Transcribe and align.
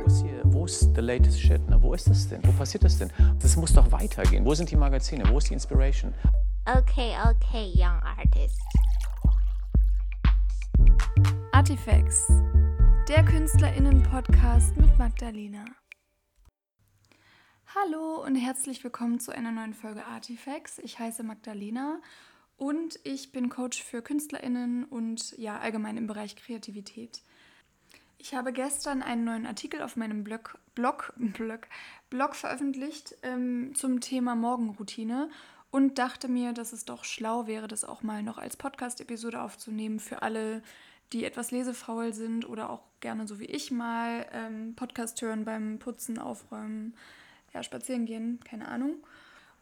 wo 0.00 0.06
ist 0.06 0.22
hier, 0.22 0.42
wo 0.44 0.64
ist 0.64 0.94
the 0.94 1.00
latest 1.00 1.40
shit? 1.40 1.68
Ne? 1.68 1.80
Wo 1.80 1.92
ist 1.92 2.08
das 2.08 2.28
denn? 2.28 2.42
Wo 2.44 2.52
passiert 2.52 2.84
das 2.84 2.98
denn? 2.98 3.12
Das 3.40 3.56
muss 3.56 3.72
doch 3.72 3.90
weitergehen. 3.92 4.44
Wo 4.44 4.54
sind 4.54 4.70
die 4.70 4.76
Magazine? 4.76 5.24
Wo 5.28 5.38
ist 5.38 5.50
die 5.50 5.54
Inspiration? 5.54 6.14
Okay, 6.64 7.14
okay, 7.28 7.72
young 7.74 8.00
artist. 8.02 8.60
Artifacts, 11.52 12.28
der 13.08 13.24
KünstlerInnen-Podcast 13.24 14.76
mit 14.76 14.96
Magdalena. 14.98 15.64
Hallo 17.74 18.24
und 18.24 18.36
herzlich 18.36 18.82
willkommen 18.82 19.20
zu 19.20 19.32
einer 19.32 19.52
neuen 19.52 19.74
Folge 19.74 20.06
Artifacts. 20.06 20.78
Ich 20.78 20.98
heiße 20.98 21.22
Magdalena 21.22 22.00
und 22.56 22.98
ich 23.04 23.32
bin 23.32 23.50
Coach 23.50 23.82
für 23.82 24.02
KünstlerInnen 24.02 24.84
und 24.84 25.36
ja, 25.36 25.58
allgemein 25.58 25.96
im 25.96 26.06
Bereich 26.06 26.36
Kreativität. 26.36 27.22
Ich 28.22 28.34
habe 28.34 28.52
gestern 28.52 29.02
einen 29.02 29.24
neuen 29.24 29.46
Artikel 29.46 29.80
auf 29.80 29.96
meinem 29.96 30.24
Blog, 30.24 30.58
Blog, 30.74 31.14
Blog, 31.16 31.60
Blog 32.10 32.34
veröffentlicht 32.34 33.16
ähm, 33.22 33.74
zum 33.74 34.02
Thema 34.02 34.36
Morgenroutine 34.36 35.30
und 35.70 35.98
dachte 35.98 36.28
mir, 36.28 36.52
dass 36.52 36.74
es 36.74 36.84
doch 36.84 37.04
schlau 37.04 37.46
wäre, 37.46 37.66
das 37.66 37.82
auch 37.82 38.02
mal 38.02 38.22
noch 38.22 38.36
als 38.36 38.58
Podcast-Episode 38.58 39.40
aufzunehmen 39.40 40.00
für 40.00 40.20
alle, 40.20 40.62
die 41.14 41.24
etwas 41.24 41.50
lesefaul 41.50 42.12
sind 42.12 42.46
oder 42.46 42.68
auch 42.68 42.82
gerne 43.00 43.26
so 43.26 43.40
wie 43.40 43.46
ich 43.46 43.70
mal 43.70 44.26
ähm, 44.34 44.74
Podcast 44.76 45.22
hören 45.22 45.46
beim 45.46 45.78
Putzen, 45.78 46.18
Aufräumen, 46.18 46.94
ja, 47.54 47.62
spazieren 47.62 48.04
gehen, 48.04 48.38
keine 48.44 48.68
Ahnung. 48.68 48.96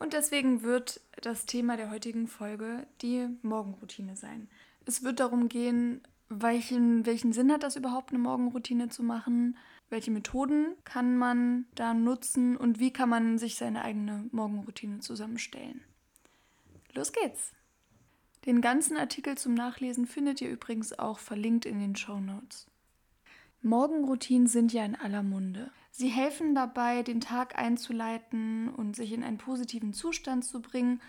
Und 0.01 0.15
deswegen 0.15 0.65
wird 0.65 1.01
das 1.23 1.47
Thema 1.47 1.77
der 1.77 1.91
heutigen 1.91 2.27
Folge 2.27 2.89
die 3.03 3.29
Morgenroutine 3.43 4.17
sein. 4.17 4.49
Es 4.85 5.05
wird 5.05 5.21
darum 5.21 5.49
gehen, 5.49 6.01
welchen, 6.29 7.07
welchen 7.07 7.33
Sinn 7.33 7.53
hat 7.53 7.63
das 7.63 7.77
überhaupt, 7.77 8.11
eine 8.11 8.19
Morgenroutine 8.19 8.89
zu 8.89 9.03
machen? 9.03 9.57
Welche 9.91 10.11
Methoden 10.11 10.75
kann 10.85 11.17
man 11.17 11.67
da 11.75 11.95
nutzen 11.95 12.57
und 12.57 12.79
wie 12.79 12.93
kann 12.93 13.09
man 13.09 13.39
sich 13.39 13.57
seine 13.57 13.83
eigene 13.83 14.29
Morgenroutine 14.33 15.01
zusammenstellen? 15.01 15.83
Los 16.93 17.13
geht's! 17.13 17.53
Den 18.45 18.61
ganzen 18.61 18.97
Artikel 18.97 19.37
zum 19.37 19.55
Nachlesen 19.55 20.07
findet 20.07 20.41
ihr 20.41 20.51
übrigens 20.51 20.99
auch 20.99 21.19
verlinkt 21.19 21.65
in 21.65 21.81
den 21.81 21.97
Show 21.97 22.21
Notes. 22.21 22.67
Morgenroutinen 23.63 24.47
sind 24.47 24.73
ja 24.73 24.85
in 24.85 24.95
aller 24.95 25.23
Munde. 25.23 25.71
Sie 25.91 26.09
helfen 26.09 26.55
dabei, 26.55 27.03
den 27.03 27.21
Tag 27.21 27.59
einzuleiten 27.59 28.69
und 28.69 28.95
sich 28.95 29.13
in 29.13 29.25
einen 29.25 29.39
positiven 29.39 29.93
Zustand 29.93 30.45
zu 30.45 30.63
bringen 30.63 31.01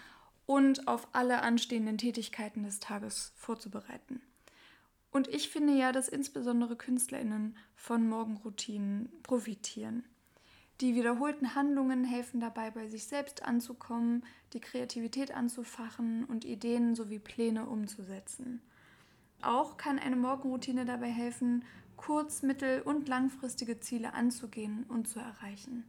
und 0.47 0.87
auf 0.87 1.07
alle 1.13 1.41
anstehenden 1.41 1.99
Tätigkeiten 1.99 2.63
des 2.63 2.79
Tages 2.79 3.33
vorzubereiten. 3.35 4.21
Und 5.11 5.27
ich 5.27 5.49
finde 5.49 5.73
ja, 5.73 5.91
dass 5.91 6.07
insbesondere 6.07 6.75
KünstlerInnen 6.75 7.57
von 7.75 8.07
Morgenroutinen 8.07 9.09
profitieren. 9.23 10.03
Die 10.81 10.95
wiederholten 10.95 11.55
Handlungen 11.55 12.05
helfen 12.05 12.39
dabei, 12.39 12.71
bei 12.71 12.87
sich 12.87 13.05
selbst 13.05 13.43
anzukommen, 13.43 14.23
die 14.53 14.61
Kreativität 14.61 15.33
anzufachen 15.33 16.23
und 16.23 16.45
Ideen 16.45 16.95
sowie 16.95 17.19
Pläne 17.19 17.65
umzusetzen. 17.65 18.61
Auch 19.41 19.77
kann 19.77 19.99
eine 19.99 20.15
Morgenroutine 20.15 20.85
dabei 20.85 21.09
helfen, 21.09 21.65
kurz-, 21.97 22.43
mittel- 22.43 22.81
und 22.81 23.09
langfristige 23.09 23.79
Ziele 23.79 24.13
anzugehen 24.13 24.85
und 24.87 25.07
zu 25.07 25.19
erreichen. 25.19 25.83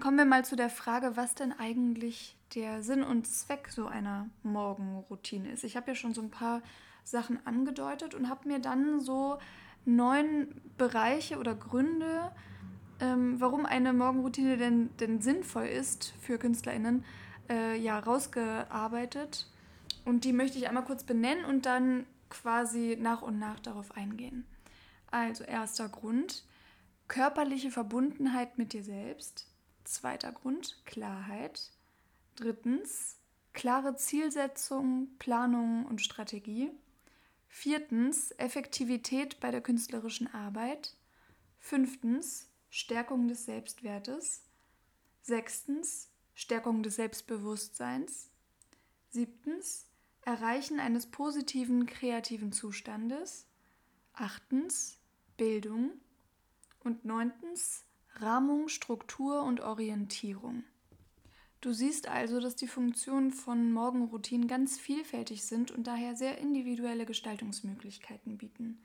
Kommen 0.00 0.18
wir 0.18 0.24
mal 0.24 0.44
zu 0.44 0.56
der 0.56 0.70
Frage, 0.70 1.16
was 1.16 1.34
denn 1.34 1.52
eigentlich 1.52 2.36
der 2.54 2.82
Sinn 2.82 3.02
und 3.02 3.26
Zweck 3.26 3.68
so 3.70 3.86
einer 3.86 4.28
Morgenroutine 4.42 5.50
ist. 5.52 5.64
Ich 5.64 5.76
habe 5.76 5.92
ja 5.92 5.94
schon 5.94 6.12
so 6.12 6.20
ein 6.20 6.30
paar 6.30 6.62
Sachen 7.04 7.44
angedeutet 7.46 8.14
und 8.14 8.28
habe 8.28 8.48
mir 8.48 8.58
dann 8.58 9.00
so 9.00 9.38
neun 9.84 10.60
Bereiche 10.76 11.38
oder 11.38 11.54
Gründe, 11.54 12.32
ähm, 13.00 13.40
warum 13.40 13.66
eine 13.66 13.92
Morgenroutine 13.92 14.56
denn, 14.56 14.90
denn 14.98 15.20
sinnvoll 15.20 15.66
ist 15.66 16.14
für 16.20 16.38
KünstlerInnen, 16.38 17.04
äh, 17.50 17.78
ja, 17.78 17.98
rausgearbeitet. 17.98 19.50
Und 20.04 20.24
die 20.24 20.32
möchte 20.32 20.58
ich 20.58 20.68
einmal 20.68 20.84
kurz 20.84 21.04
benennen 21.04 21.44
und 21.44 21.66
dann 21.66 22.06
quasi 22.30 22.96
nach 23.00 23.22
und 23.22 23.38
nach 23.38 23.60
darauf 23.60 23.96
eingehen. 23.96 24.46
Also, 25.10 25.44
erster 25.44 25.88
Grund, 25.88 26.44
körperliche 27.08 27.70
Verbundenheit 27.70 28.58
mit 28.58 28.72
dir 28.72 28.82
selbst. 28.82 29.46
Zweiter 29.84 30.32
Grund, 30.32 30.82
Klarheit. 30.86 31.70
Drittens, 32.36 33.18
klare 33.52 33.96
Zielsetzung, 33.96 35.08
Planung 35.18 35.86
und 35.86 36.00
Strategie. 36.00 36.70
Viertens 37.56 38.32
Effektivität 38.32 39.38
bei 39.38 39.52
der 39.52 39.60
künstlerischen 39.60 40.26
Arbeit. 40.34 40.96
Fünftens 41.60 42.50
Stärkung 42.68 43.28
des 43.28 43.44
Selbstwertes. 43.44 44.42
Sechstens 45.22 46.10
Stärkung 46.34 46.82
des 46.82 46.96
Selbstbewusstseins. 46.96 48.28
Siebtens 49.08 49.86
Erreichen 50.22 50.80
eines 50.80 51.06
positiven 51.06 51.86
kreativen 51.86 52.50
Zustandes. 52.50 53.46
Achtens 54.14 54.98
Bildung. 55.36 55.92
Und 56.80 57.04
neuntens 57.04 57.84
Rahmung, 58.16 58.68
Struktur 58.68 59.44
und 59.44 59.60
Orientierung. 59.60 60.64
Du 61.64 61.72
siehst 61.72 62.08
also, 62.08 62.40
dass 62.40 62.56
die 62.56 62.66
Funktionen 62.66 63.30
von 63.30 63.72
Morgenroutinen 63.72 64.48
ganz 64.48 64.78
vielfältig 64.78 65.46
sind 65.46 65.70
und 65.70 65.86
daher 65.86 66.14
sehr 66.14 66.36
individuelle 66.36 67.06
Gestaltungsmöglichkeiten 67.06 68.36
bieten. 68.36 68.82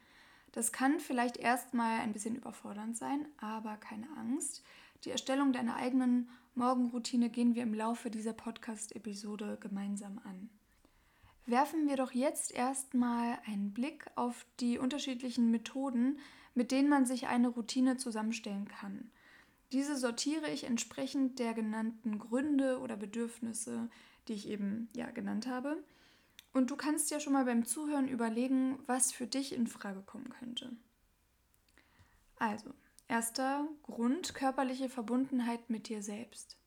Das 0.53 0.71
kann 0.71 1.01
vielleicht 1.01 1.35
erstmal 1.35 1.99
ein 1.99 2.13
bisschen 2.13 2.37
überfordernd 2.37 2.95
sein, 2.95 3.27
aber 3.35 3.75
keine 3.75 4.07
Angst. 4.15 4.63
Die 5.03 5.09
Erstellung 5.09 5.51
deiner 5.51 5.75
eigenen 5.75 6.29
Morgenroutine 6.55 7.29
gehen 7.29 7.53
wir 7.53 7.63
im 7.63 7.73
Laufe 7.73 8.09
dieser 8.09 8.31
Podcast-Episode 8.31 9.57
gemeinsam 9.59 10.21
an. 10.23 10.49
Werfen 11.47 11.85
wir 11.89 11.97
doch 11.97 12.13
jetzt 12.13 12.53
erstmal 12.53 13.39
einen 13.45 13.73
Blick 13.73 14.05
auf 14.15 14.45
die 14.61 14.77
unterschiedlichen 14.77 15.51
Methoden, 15.51 16.17
mit 16.55 16.71
denen 16.71 16.87
man 16.87 17.05
sich 17.05 17.27
eine 17.27 17.49
Routine 17.49 17.97
zusammenstellen 17.97 18.69
kann. 18.69 19.11
Diese 19.71 19.95
sortiere 19.95 20.49
ich 20.49 20.63
entsprechend 20.63 21.37
der 21.39 21.53
genannten 21.53 22.17
Gründe 22.17 22.79
oder 22.79 22.97
Bedürfnisse, 22.97 23.89
die 24.27 24.33
ich 24.33 24.47
eben 24.47 24.89
ja 24.95 25.11
genannt 25.11 25.47
habe. 25.47 25.83
Und 26.53 26.71
du 26.71 26.75
kannst 26.75 27.11
ja 27.11 27.19
schon 27.19 27.33
mal 27.33 27.45
beim 27.45 27.65
Zuhören 27.65 28.07
überlegen, 28.07 28.79
was 28.87 29.11
für 29.11 29.27
dich 29.27 29.53
in 29.53 29.67
Frage 29.67 30.01
kommen 30.01 30.29
könnte. 30.29 30.71
Also, 32.37 32.73
erster 33.07 33.67
Grund, 33.83 34.33
körperliche 34.33 34.89
Verbundenheit 34.89 35.69
mit 35.69 35.87
dir 35.89 36.01
selbst. 36.01 36.57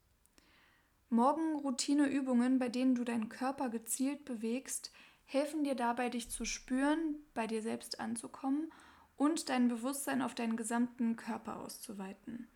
Morgen 1.09 1.57
Routineübungen, 1.57 2.59
bei 2.59 2.69
denen 2.69 2.95
du 2.95 3.05
deinen 3.05 3.29
Körper 3.29 3.69
gezielt 3.69 4.25
bewegst, 4.25 4.93
helfen 5.25 5.65
dir 5.65 5.75
dabei, 5.75 6.09
dich 6.09 6.31
zu 6.31 6.45
spüren, 6.45 7.17
bei 7.35 7.47
dir 7.47 7.63
selbst 7.63 8.01
anzukommen 8.01 8.73
und 9.17 9.49
dein 9.49 9.69
Bewusstsein 9.69 10.23
auf 10.23 10.35
deinen 10.35 10.57
gesamten 10.57 11.17
Körper 11.17 11.59
auszuweiten. 11.59 12.49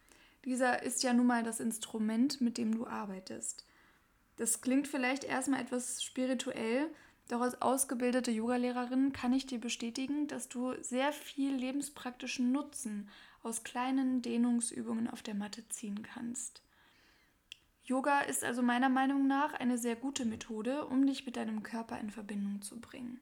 Dieser 0.46 0.84
ist 0.84 1.02
ja 1.02 1.12
nun 1.12 1.26
mal 1.26 1.42
das 1.42 1.58
Instrument, 1.58 2.40
mit 2.40 2.56
dem 2.56 2.72
du 2.72 2.86
arbeitest. 2.86 3.66
Das 4.36 4.60
klingt 4.60 4.86
vielleicht 4.86 5.24
erstmal 5.24 5.60
etwas 5.60 6.04
spirituell, 6.04 6.88
doch 7.28 7.40
als 7.40 7.60
ausgebildete 7.60 8.30
Yogalehrerin 8.30 9.12
kann 9.12 9.32
ich 9.32 9.46
dir 9.46 9.58
bestätigen, 9.58 10.28
dass 10.28 10.48
du 10.48 10.80
sehr 10.80 11.12
viel 11.12 11.52
lebenspraktischen 11.52 12.52
Nutzen 12.52 13.10
aus 13.42 13.64
kleinen 13.64 14.22
Dehnungsübungen 14.22 15.10
auf 15.10 15.22
der 15.22 15.34
Matte 15.34 15.68
ziehen 15.68 16.04
kannst. 16.04 16.62
Yoga 17.82 18.20
ist 18.20 18.44
also 18.44 18.62
meiner 18.62 18.88
Meinung 18.88 19.26
nach 19.26 19.52
eine 19.52 19.78
sehr 19.78 19.96
gute 19.96 20.24
Methode, 20.24 20.86
um 20.86 21.06
dich 21.06 21.26
mit 21.26 21.36
deinem 21.36 21.64
Körper 21.64 21.98
in 21.98 22.10
Verbindung 22.10 22.62
zu 22.62 22.80
bringen. 22.80 23.20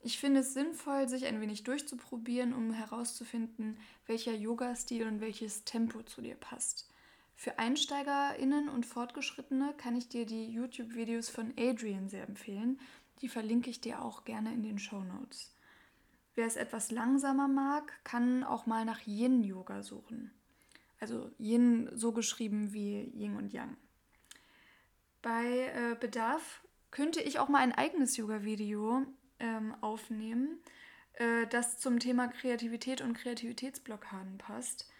Ich 0.00 0.18
finde 0.18 0.40
es 0.40 0.54
sinnvoll, 0.54 1.08
sich 1.08 1.26
ein 1.26 1.40
wenig 1.40 1.64
durchzuprobieren, 1.64 2.52
um 2.52 2.72
herauszufinden, 2.72 3.78
welcher 4.06 4.32
Yoga-Stil 4.32 5.06
und 5.06 5.20
welches 5.20 5.64
Tempo 5.64 6.02
zu 6.02 6.22
dir 6.22 6.36
passt. 6.36 6.88
Für 7.34 7.58
EinsteigerInnen 7.58 8.68
und 8.68 8.86
Fortgeschrittene 8.86 9.74
kann 9.76 9.96
ich 9.96 10.08
dir 10.08 10.26
die 10.26 10.46
YouTube-Videos 10.46 11.28
von 11.28 11.52
Adrian 11.56 12.08
sehr 12.08 12.26
empfehlen. 12.26 12.80
Die 13.20 13.28
verlinke 13.28 13.70
ich 13.70 13.80
dir 13.80 14.02
auch 14.02 14.24
gerne 14.24 14.52
in 14.52 14.62
den 14.62 14.78
Show 14.78 15.02
Notes. 15.02 15.54
Wer 16.34 16.46
es 16.46 16.56
etwas 16.56 16.90
langsamer 16.90 17.48
mag, 17.48 17.92
kann 18.04 18.44
auch 18.44 18.66
mal 18.66 18.84
nach 18.84 19.06
Yin-Yoga 19.06 19.82
suchen. 19.82 20.32
Also 21.00 21.30
Yin 21.38 21.90
so 21.94 22.12
geschrieben 22.12 22.72
wie 22.72 23.10
Yin 23.14 23.36
und 23.36 23.52
Yang. 23.52 23.76
Bei 25.22 25.46
äh, 25.46 25.96
Bedarf 25.98 26.62
könnte 26.90 27.20
ich 27.20 27.38
auch 27.38 27.48
mal 27.48 27.58
ein 27.58 27.72
eigenes 27.72 28.16
Yoga-Video 28.16 29.04
ähm, 29.40 29.74
aufnehmen, 29.80 30.58
äh, 31.14 31.46
das 31.46 31.78
zum 31.78 31.98
Thema 31.98 32.28
Kreativität 32.28 33.00
und 33.00 33.14
Kreativitätsblockaden 33.14 34.38
passt 34.38 34.90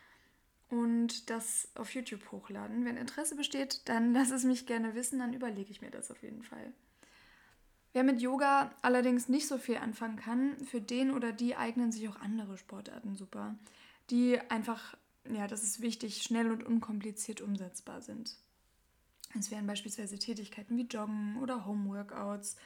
und 0.69 1.31
das 1.31 1.69
auf 1.75 1.94
YouTube 1.94 2.31
hochladen. 2.31 2.85
Wenn 2.85 2.96
Interesse 2.96 3.37
besteht, 3.37 3.88
dann 3.88 4.12
lass 4.14 4.31
es 4.31 4.44
mich 4.44 4.67
gerne 4.67 4.94
wissen, 4.94 5.19
dann 5.19 5.32
überlege 5.32 5.70
ich 5.70 5.81
mir 5.81 5.90
das 5.90 6.11
auf 6.11 6.23
jeden 6.23 6.43
Fall. 6.43 6.73
Wer 7.94 8.05
mit 8.05 8.20
Yoga 8.20 8.70
allerdings 8.82 9.29
nicht 9.29 9.49
so 9.49 9.56
viel 9.58 9.79
anfangen 9.79 10.17
kann, 10.17 10.58
für 10.67 10.81
den 10.81 11.11
oder 11.11 11.32
die 11.32 11.56
eignen 11.56 11.91
sich 11.91 12.08
auch 12.08 12.20
andere 12.20 12.58
Sportarten 12.58 13.17
super, 13.17 13.56
die 14.11 14.38
einfach 14.50 14.94
ja, 15.34 15.46
das 15.46 15.62
ist 15.62 15.81
wichtig, 15.81 16.23
schnell 16.23 16.50
und 16.50 16.64
unkompliziert 16.64 17.41
umsetzbar 17.41 18.00
sind. 18.00 18.37
Es 19.38 19.50
wären 19.50 19.67
beispielsweise 19.67 20.19
Tätigkeiten 20.19 20.76
wie 20.76 20.87
Joggen 20.87 21.38
oder 21.43 21.67
Homeworkouts 21.67 22.56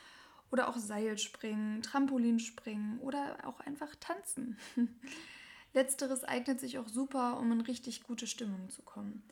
oder 0.53 0.69
auch 0.69 0.77
Seilspringen, 0.77 1.83
Trampolinspringen 1.83 3.01
oder 3.01 3.39
auch 3.45 3.61
einfach 3.61 3.95
tanzen. 3.97 4.59
Letzteres 5.73 6.23
eignet 6.23 6.61
sich 6.61 6.79
auch 6.79 6.89
super, 6.89 7.39
um 7.41 7.51
in 7.51 7.63
richtig 7.63 8.05
gute 8.05 8.27
Stimmung 8.27 8.69
zu 8.69 8.83
kommen. 8.83 9.23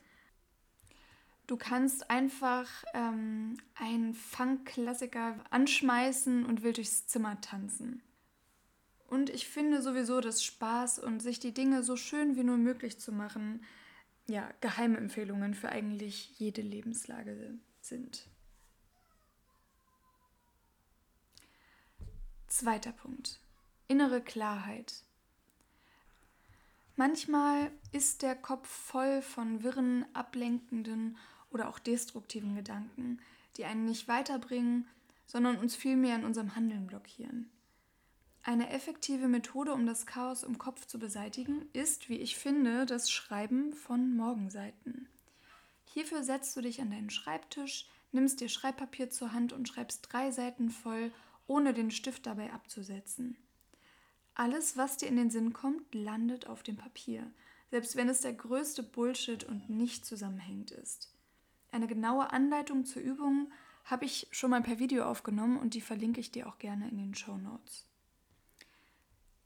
Du 1.45 1.57
kannst 1.57 2.09
einfach 2.09 2.67
ähm, 2.93 3.57
einen 3.75 4.15
Funk-Klassiker 4.15 5.43
anschmeißen 5.51 6.45
und 6.45 6.63
wild 6.63 6.77
durchs 6.77 7.07
Zimmer 7.07 7.39
tanzen. 7.41 8.01
Und 9.07 9.29
ich 9.29 9.47
finde 9.47 9.81
sowieso, 9.81 10.21
dass 10.21 10.43
Spaß 10.43 10.99
und 10.99 11.21
sich 11.21 11.39
die 11.39 11.53
Dinge 11.53 11.83
so 11.83 11.97
schön 11.97 12.37
wie 12.37 12.43
nur 12.43 12.57
möglich 12.57 12.99
zu 12.99 13.11
machen, 13.11 13.63
ja, 14.27 14.49
Geheimempfehlungen 14.61 15.53
für 15.53 15.69
eigentlich 15.69 16.39
jede 16.39 16.61
Lebenslage 16.61 17.55
sind. 17.81 18.27
Zweiter 22.51 22.91
Punkt. 22.91 23.39
Innere 23.87 24.19
Klarheit. 24.19 25.05
Manchmal 26.97 27.71
ist 27.93 28.23
der 28.23 28.35
Kopf 28.35 28.67
voll 28.67 29.21
von 29.21 29.63
wirren, 29.63 30.05
ablenkenden 30.13 31.17
oder 31.51 31.69
auch 31.69 31.79
destruktiven 31.79 32.53
Gedanken, 32.53 33.21
die 33.55 33.63
einen 33.63 33.85
nicht 33.85 34.09
weiterbringen, 34.09 34.85
sondern 35.27 35.59
uns 35.59 35.77
vielmehr 35.77 36.17
in 36.17 36.25
unserem 36.25 36.53
Handeln 36.53 36.87
blockieren. 36.87 37.49
Eine 38.43 38.69
effektive 38.71 39.29
Methode, 39.29 39.71
um 39.73 39.85
das 39.85 40.05
Chaos 40.05 40.43
im 40.43 40.57
Kopf 40.57 40.85
zu 40.85 40.99
beseitigen, 40.99 41.69
ist, 41.71 42.09
wie 42.09 42.17
ich 42.17 42.35
finde, 42.35 42.85
das 42.85 43.09
Schreiben 43.09 43.71
von 43.71 44.13
Morgenseiten. 44.17 45.07
Hierfür 45.85 46.21
setzt 46.21 46.57
du 46.57 46.61
dich 46.61 46.81
an 46.81 46.91
deinen 46.91 47.11
Schreibtisch, 47.11 47.87
nimmst 48.11 48.41
dir 48.41 48.49
Schreibpapier 48.49 49.09
zur 49.09 49.31
Hand 49.31 49.53
und 49.53 49.69
schreibst 49.69 50.09
drei 50.11 50.31
Seiten 50.31 50.69
voll, 50.69 51.13
ohne 51.47 51.73
den 51.73 51.91
Stift 51.91 52.25
dabei 52.25 52.51
abzusetzen. 52.53 53.37
Alles, 54.33 54.77
was 54.77 54.97
dir 54.97 55.07
in 55.07 55.17
den 55.17 55.29
Sinn 55.29 55.53
kommt, 55.53 55.93
landet 55.93 56.47
auf 56.47 56.63
dem 56.63 56.77
Papier, 56.77 57.31
selbst 57.69 57.95
wenn 57.95 58.09
es 58.09 58.21
der 58.21 58.33
größte 58.33 58.83
Bullshit 58.83 59.43
und 59.43 59.69
nicht 59.69 60.05
zusammenhängend 60.05 60.71
ist. 60.71 61.13
Eine 61.71 61.87
genaue 61.87 62.31
Anleitung 62.31 62.85
zur 62.85 63.01
Übung 63.01 63.51
habe 63.85 64.05
ich 64.05 64.27
schon 64.31 64.51
mal 64.51 64.61
per 64.61 64.79
Video 64.79 65.05
aufgenommen 65.05 65.57
und 65.57 65.73
die 65.73 65.81
verlinke 65.81 66.19
ich 66.19 66.31
dir 66.31 66.47
auch 66.47 66.59
gerne 66.59 66.89
in 66.89 66.97
den 66.97 67.15
Show 67.15 67.37
Notes. 67.37 67.87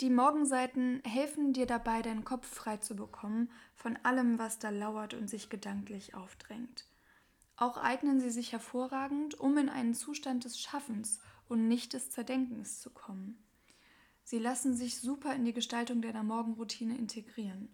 Die 0.02 0.10
Morgenseiten 0.10 1.02
helfen 1.06 1.54
dir 1.54 1.66
dabei, 1.66 2.02
deinen 2.02 2.26
Kopf 2.26 2.48
frei 2.48 2.78
zu 2.78 2.96
bekommen 2.98 3.50
von 3.76 3.98
allem, 4.04 4.38
was 4.38 4.60
da 4.60 4.70
lauert 4.70 5.14
und 5.14 5.30
sich 5.30 5.50
gedanklich 5.50 6.16
aufdrängt. 6.16 6.86
Auch 7.56 7.78
eignen 7.78 8.20
sie 8.20 8.30
sich 8.30 8.52
hervorragend, 8.52 9.40
um 9.40 9.58
in 9.58 9.70
einen 9.70 9.94
Zustand 9.94 10.44
des 10.44 10.60
Schaffens 10.60 11.22
und 11.48 11.68
nicht 11.68 11.94
des 11.94 12.12
Zerdenkens 12.12 12.80
zu 12.82 12.90
kommen. 12.90 13.38
Sie 14.24 14.40
lassen 14.40 14.76
sich 14.76 15.00
super 15.00 15.36
in 15.36 15.46
die 15.46 15.54
Gestaltung 15.54 16.02
deiner 16.02 16.24
Morgenroutine 16.24 16.98
integrieren. 16.98 17.70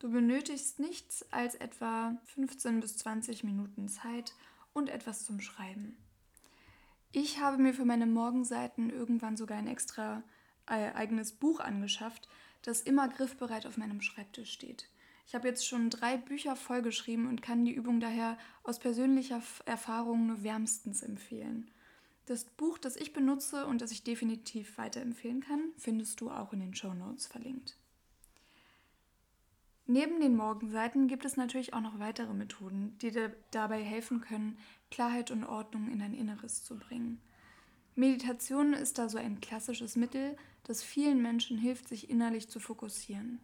Du 0.00 0.10
benötigst 0.10 0.80
nichts 0.80 1.24
als 1.32 1.54
etwa 1.54 2.16
15 2.24 2.80
bis 2.80 2.96
20 2.98 3.44
Minuten 3.44 3.88
Zeit 3.88 4.34
und 4.72 4.88
etwas 4.88 5.24
zum 5.24 5.40
Schreiben. 5.40 5.96
Ich 7.12 7.40
habe 7.40 7.58
mir 7.58 7.72
für 7.72 7.84
meine 7.84 8.06
Morgenseiten 8.06 8.90
irgendwann 8.90 9.36
sogar 9.36 9.58
ein 9.58 9.68
extra 9.68 10.24
äh, 10.66 10.92
eigenes 10.92 11.32
Buch 11.32 11.60
angeschafft, 11.60 12.28
das 12.62 12.80
immer 12.80 13.08
griffbereit 13.08 13.66
auf 13.66 13.76
meinem 13.76 14.00
Schreibtisch 14.00 14.52
steht. 14.52 14.88
Ich 15.26 15.34
habe 15.34 15.46
jetzt 15.46 15.66
schon 15.66 15.88
drei 15.88 16.16
Bücher 16.16 16.56
vollgeschrieben 16.56 17.28
und 17.28 17.42
kann 17.42 17.64
die 17.64 17.74
Übung 17.74 18.00
daher 18.00 18.38
aus 18.64 18.78
persönlicher 18.78 19.40
Erfahrung 19.66 20.26
nur 20.26 20.42
wärmstens 20.42 21.02
empfehlen. 21.02 21.70
Das 22.26 22.44
Buch, 22.44 22.78
das 22.78 22.96
ich 22.96 23.12
benutze 23.12 23.66
und 23.66 23.80
das 23.80 23.90
ich 23.90 24.04
definitiv 24.04 24.78
weiterempfehlen 24.78 25.40
kann, 25.40 25.72
findest 25.76 26.20
du 26.20 26.30
auch 26.30 26.52
in 26.52 26.60
den 26.60 26.74
Show 26.74 26.94
Notes 26.94 27.26
verlinkt. 27.26 27.76
Neben 29.86 30.20
den 30.20 30.36
Morgenseiten 30.36 31.08
gibt 31.08 31.24
es 31.24 31.36
natürlich 31.36 31.74
auch 31.74 31.80
noch 31.80 31.98
weitere 31.98 32.32
Methoden, 32.32 32.96
die 33.02 33.10
dir 33.10 33.34
dabei 33.50 33.82
helfen 33.82 34.20
können, 34.20 34.56
Klarheit 34.90 35.30
und 35.30 35.44
Ordnung 35.44 35.90
in 35.90 35.98
dein 35.98 36.14
Inneres 36.14 36.62
zu 36.62 36.78
bringen. 36.78 37.20
Meditation 37.96 38.72
ist 38.72 38.98
da 38.98 39.08
so 39.08 39.18
ein 39.18 39.40
klassisches 39.40 39.96
Mittel, 39.96 40.36
das 40.64 40.82
vielen 40.82 41.20
Menschen 41.20 41.58
hilft, 41.58 41.88
sich 41.88 42.08
innerlich 42.08 42.48
zu 42.48 42.60
fokussieren. 42.60 43.40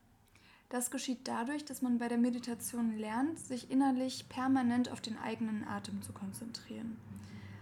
Das 0.70 0.90
geschieht 0.90 1.26
dadurch, 1.26 1.64
dass 1.64 1.82
man 1.82 1.98
bei 1.98 2.08
der 2.08 2.18
Meditation 2.18 2.96
lernt, 2.96 3.38
sich 3.38 3.70
innerlich 3.70 4.28
permanent 4.28 4.90
auf 4.90 5.00
den 5.00 5.18
eigenen 5.18 5.64
Atem 5.64 6.02
zu 6.02 6.12
konzentrieren. 6.12 6.96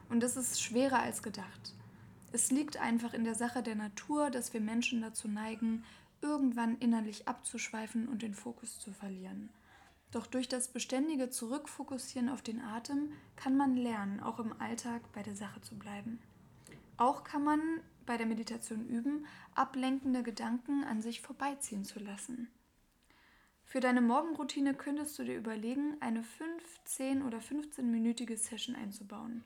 Und 0.08 0.22
das 0.22 0.36
ist 0.36 0.62
schwerer 0.62 1.00
als 1.00 1.22
gedacht. 1.22 1.74
Es 2.32 2.50
liegt 2.50 2.76
einfach 2.76 3.14
in 3.14 3.24
der 3.24 3.34
Sache 3.34 3.62
der 3.62 3.74
Natur, 3.74 4.30
dass 4.30 4.52
wir 4.52 4.60
Menschen 4.60 5.00
dazu 5.00 5.28
neigen, 5.28 5.84
irgendwann 6.20 6.76
innerlich 6.78 7.28
abzuschweifen 7.28 8.08
und 8.08 8.22
den 8.22 8.34
Fokus 8.34 8.78
zu 8.78 8.92
verlieren. 8.92 9.48
Doch 10.12 10.26
durch 10.26 10.48
das 10.48 10.68
beständige 10.68 11.30
Zurückfokussieren 11.30 12.28
auf 12.28 12.42
den 12.42 12.60
Atem 12.60 13.12
kann 13.36 13.56
man 13.56 13.76
lernen, 13.76 14.20
auch 14.20 14.38
im 14.38 14.58
Alltag 14.60 15.02
bei 15.12 15.22
der 15.22 15.36
Sache 15.36 15.60
zu 15.60 15.76
bleiben. 15.76 16.20
Auch 16.96 17.24
kann 17.24 17.44
man 17.44 17.60
bei 18.06 18.16
der 18.16 18.26
Meditation 18.26 18.86
üben, 18.86 19.26
ablenkende 19.54 20.22
Gedanken 20.22 20.84
an 20.84 21.02
sich 21.02 21.20
vorbeiziehen 21.20 21.84
zu 21.84 21.98
lassen. 21.98 22.48
Für 23.64 23.80
deine 23.80 24.00
Morgenroutine 24.00 24.74
könntest 24.74 25.18
du 25.18 25.24
dir 25.24 25.36
überlegen, 25.36 25.96
eine 26.00 26.22
5, 26.22 26.84
10 26.84 27.22
oder 27.22 27.38
15-minütige 27.38 28.36
Session 28.36 28.76
einzubauen. 28.76 29.44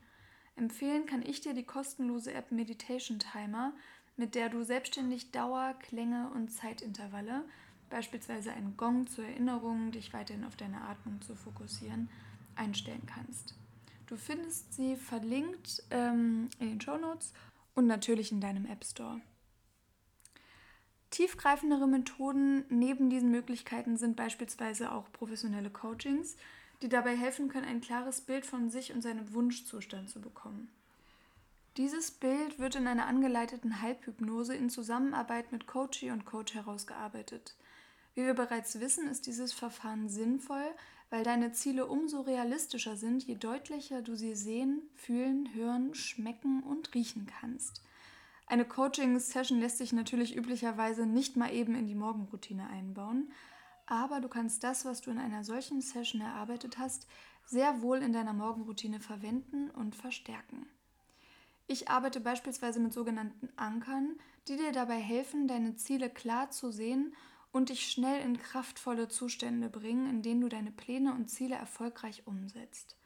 Empfehlen 0.60 1.06
kann 1.06 1.22
ich 1.22 1.40
dir 1.40 1.54
die 1.54 1.64
kostenlose 1.64 2.34
App 2.34 2.52
Meditation 2.52 3.18
Timer, 3.18 3.72
mit 4.18 4.34
der 4.34 4.50
du 4.50 4.62
selbstständig 4.62 5.30
Dauer, 5.30 5.74
Klänge 5.80 6.30
und 6.34 6.52
Zeitintervalle, 6.52 7.46
beispielsweise 7.88 8.52
einen 8.52 8.76
Gong 8.76 9.06
zur 9.06 9.24
Erinnerung, 9.24 9.90
dich 9.90 10.12
weiterhin 10.12 10.44
auf 10.44 10.56
deine 10.56 10.82
Atmung 10.82 11.22
zu 11.22 11.34
fokussieren, 11.34 12.10
einstellen 12.56 13.06
kannst. 13.06 13.54
Du 14.06 14.18
findest 14.18 14.74
sie 14.74 14.96
verlinkt 14.96 15.82
ähm, 15.90 16.50
in 16.58 16.68
den 16.68 16.80
Show 16.82 16.98
Notes 16.98 17.32
und 17.74 17.86
natürlich 17.86 18.30
in 18.30 18.42
deinem 18.42 18.66
App 18.66 18.84
Store. 18.84 19.22
Tiefgreifendere 21.08 21.88
Methoden 21.88 22.66
neben 22.68 23.08
diesen 23.08 23.30
Möglichkeiten 23.30 23.96
sind 23.96 24.14
beispielsweise 24.14 24.92
auch 24.92 25.10
professionelle 25.10 25.70
Coachings, 25.70 26.36
die 26.82 26.88
dabei 26.88 27.16
helfen 27.16 27.48
können, 27.48 27.66
ein 27.66 27.80
klares 27.80 28.20
Bild 28.20 28.46
von 28.46 28.70
sich 28.70 28.92
und 28.92 29.02
seinem 29.02 29.32
Wunschzustand 29.32 30.08
zu 30.08 30.20
bekommen. 30.20 30.68
Dieses 31.76 32.10
Bild 32.10 32.58
wird 32.58 32.74
in 32.74 32.86
einer 32.86 33.06
angeleiteten 33.06 33.80
Halbhypnose 33.80 34.54
in 34.54 34.70
Zusammenarbeit 34.70 35.52
mit 35.52 35.66
Coachee 35.66 36.10
und 36.10 36.26
Coach 36.26 36.54
herausgearbeitet. 36.54 37.54
Wie 38.14 38.26
wir 38.26 38.34
bereits 38.34 38.80
wissen, 38.80 39.08
ist 39.08 39.26
dieses 39.26 39.52
Verfahren 39.52 40.08
sinnvoll, 40.08 40.66
weil 41.10 41.22
deine 41.22 41.52
Ziele 41.52 41.86
umso 41.86 42.20
realistischer 42.22 42.96
sind, 42.96 43.22
je 43.24 43.36
deutlicher 43.36 44.02
du 44.02 44.16
sie 44.16 44.34
sehen, 44.34 44.82
fühlen, 44.94 45.48
hören, 45.54 45.94
schmecken 45.94 46.62
und 46.62 46.94
riechen 46.94 47.26
kannst. 47.40 47.82
Eine 48.46 48.64
Coaching-Session 48.64 49.60
lässt 49.60 49.78
sich 49.78 49.92
natürlich 49.92 50.36
üblicherweise 50.36 51.06
nicht 51.06 51.36
mal 51.36 51.52
eben 51.52 51.76
in 51.76 51.86
die 51.86 51.94
Morgenroutine 51.94 52.68
einbauen, 52.68 53.30
aber 53.90 54.20
du 54.20 54.28
kannst 54.28 54.62
das, 54.64 54.84
was 54.84 55.00
du 55.00 55.10
in 55.10 55.18
einer 55.18 55.44
solchen 55.44 55.80
Session 55.80 56.20
erarbeitet 56.20 56.78
hast, 56.78 57.06
sehr 57.44 57.82
wohl 57.82 57.98
in 57.98 58.12
deiner 58.12 58.32
Morgenroutine 58.32 59.00
verwenden 59.00 59.68
und 59.70 59.96
verstärken. 59.96 60.66
Ich 61.66 61.88
arbeite 61.88 62.20
beispielsweise 62.20 62.78
mit 62.80 62.92
sogenannten 62.92 63.48
Ankern, 63.56 64.16
die 64.48 64.56
dir 64.56 64.72
dabei 64.72 64.98
helfen, 64.98 65.48
deine 65.48 65.76
Ziele 65.76 66.08
klar 66.08 66.50
zu 66.50 66.70
sehen 66.70 67.14
und 67.52 67.68
dich 67.68 67.90
schnell 67.90 68.24
in 68.24 68.38
kraftvolle 68.38 69.08
Zustände 69.08 69.68
bringen, 69.68 70.08
in 70.08 70.22
denen 70.22 70.40
du 70.40 70.48
deine 70.48 70.70
Pläne 70.70 71.12
und 71.12 71.28
Ziele 71.28 71.56
erfolgreich 71.56 72.26
umsetzt. 72.26 72.96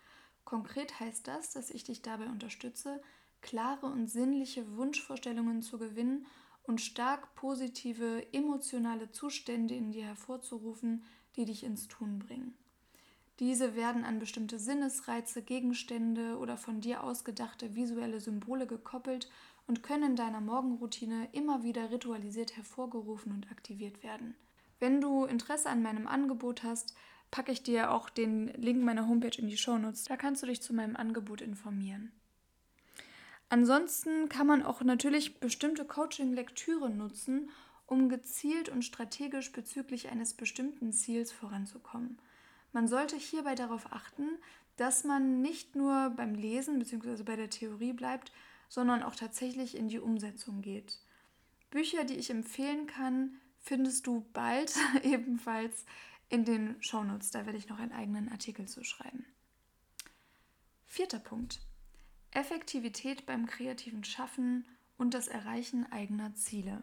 Konkret 0.45 1.00
heißt 1.00 1.26
das, 1.26 1.50
dass 1.50 1.71
ich 1.71 1.85
dich 1.85 2.03
dabei 2.03 2.26
unterstütze, 2.26 3.03
klare 3.41 3.87
und 3.87 4.09
sinnliche 4.09 4.76
Wunschvorstellungen 4.76 5.62
zu 5.62 5.79
gewinnen 5.79 6.26
und 6.64 6.80
stark 6.80 7.35
positive 7.35 8.26
emotionale 8.33 9.11
Zustände 9.11 9.75
in 9.75 9.92
dir 9.92 10.04
hervorzurufen, 10.06 11.04
die 11.37 11.44
dich 11.44 11.64
ins 11.64 11.88
Tun 11.88 12.18
bringen. 12.18 12.54
Diese 13.40 13.75
werden 13.75 14.04
an 14.04 14.21
bestimmte 14.21 14.59
Sinnesreize, 14.59 15.42
Gegenstände 15.42 16.38
oder 16.38 16.56
von 16.56 16.80
dir 16.80 17.02
ausgedachte 17.02 17.75
visuelle 17.75 18.21
Symbole 18.21 18.66
gekoppelt 18.66 19.28
und 19.66 19.83
können 19.83 20.11
in 20.11 20.16
deiner 20.16 20.40
Morgenroutine 20.40 21.28
immer 21.33 21.64
wieder 21.64 21.90
ritualisiert 21.90 22.56
hervorgerufen 22.56 23.33
und 23.33 23.50
aktiviert 23.50 24.02
werden. 24.02 24.37
Wenn 24.78 25.00
du 25.00 25.25
Interesse 25.25 25.68
an 25.68 25.83
meinem 25.83 26.06
Angebot 26.06 26.62
hast, 26.62 26.94
packe 27.30 27.50
ich 27.50 27.62
dir 27.62 27.90
auch 27.90 28.09
den 28.09 28.49
Link 28.49 28.83
meiner 28.85 29.09
Homepage 29.09 29.37
in 29.37 29.49
die 29.49 29.56
Shownotes. 29.56 30.04
Da 30.04 30.16
kannst 30.16 30.42
du 30.42 30.47
dich 30.47 30.62
zu 30.62 30.73
meinem 30.73 30.94
Angebot 30.94 31.40
informieren. 31.40 32.12
Ansonsten 33.49 34.29
kann 34.29 34.47
man 34.47 34.63
auch 34.63 34.83
natürlich 34.83 35.39
bestimmte 35.39 35.85
Coaching-Lektüre 35.85 36.91
nutzen, 36.91 37.51
um 37.87 38.09
gezielt 38.09 38.69
und 38.69 38.83
strategisch 38.83 39.53
bezüglich 39.53 40.09
eines 40.09 40.35
bestimmten 40.35 40.93
Ziels 40.93 41.31
voranzukommen. 41.33 42.19
Man 42.73 42.89
sollte 42.89 43.17
hierbei 43.17 43.55
darauf 43.55 43.93
achten, 43.93 44.29
dass 44.77 45.05
man 45.05 45.41
nicht 45.41 45.77
nur 45.77 46.11
beim 46.11 46.35
Lesen 46.35 46.79
bzw. 46.79 47.23
bei 47.23 47.37
der 47.37 47.51
Theorie 47.51 47.93
bleibt, 47.93 48.33
sondern 48.69 49.03
auch 49.03 49.15
tatsächlich 49.15 49.77
in 49.77 49.89
die 49.89 50.01
Umsetzung 50.01 50.63
geht. 50.63 50.99
Bücher, 51.71 52.05
die 52.05 52.17
ich 52.17 52.31
empfehlen 52.31 52.87
kann, 52.87 53.37
findest 53.61 54.07
du 54.07 54.27
bald 54.33 54.75
ebenfalls 55.03 55.85
in 56.29 56.45
den 56.45 56.83
Shownotes. 56.83 57.31
Da 57.31 57.47
werde 57.47 57.59
ich 57.59 57.69
noch 57.69 57.79
einen 57.79 57.93
eigenen 57.93 58.29
Artikel 58.31 58.67
zu 58.67 58.83
schreiben. 58.83 59.25
Vierter 60.87 61.19
Punkt. 61.19 61.61
Effektivität 62.35 63.26
beim 63.26 63.47
kreativen 63.47 64.05
Schaffen 64.05 64.67
und 64.99 65.14
das 65.14 65.29
Erreichen 65.29 65.91
eigener 65.91 66.35
Ziele. 66.35 66.83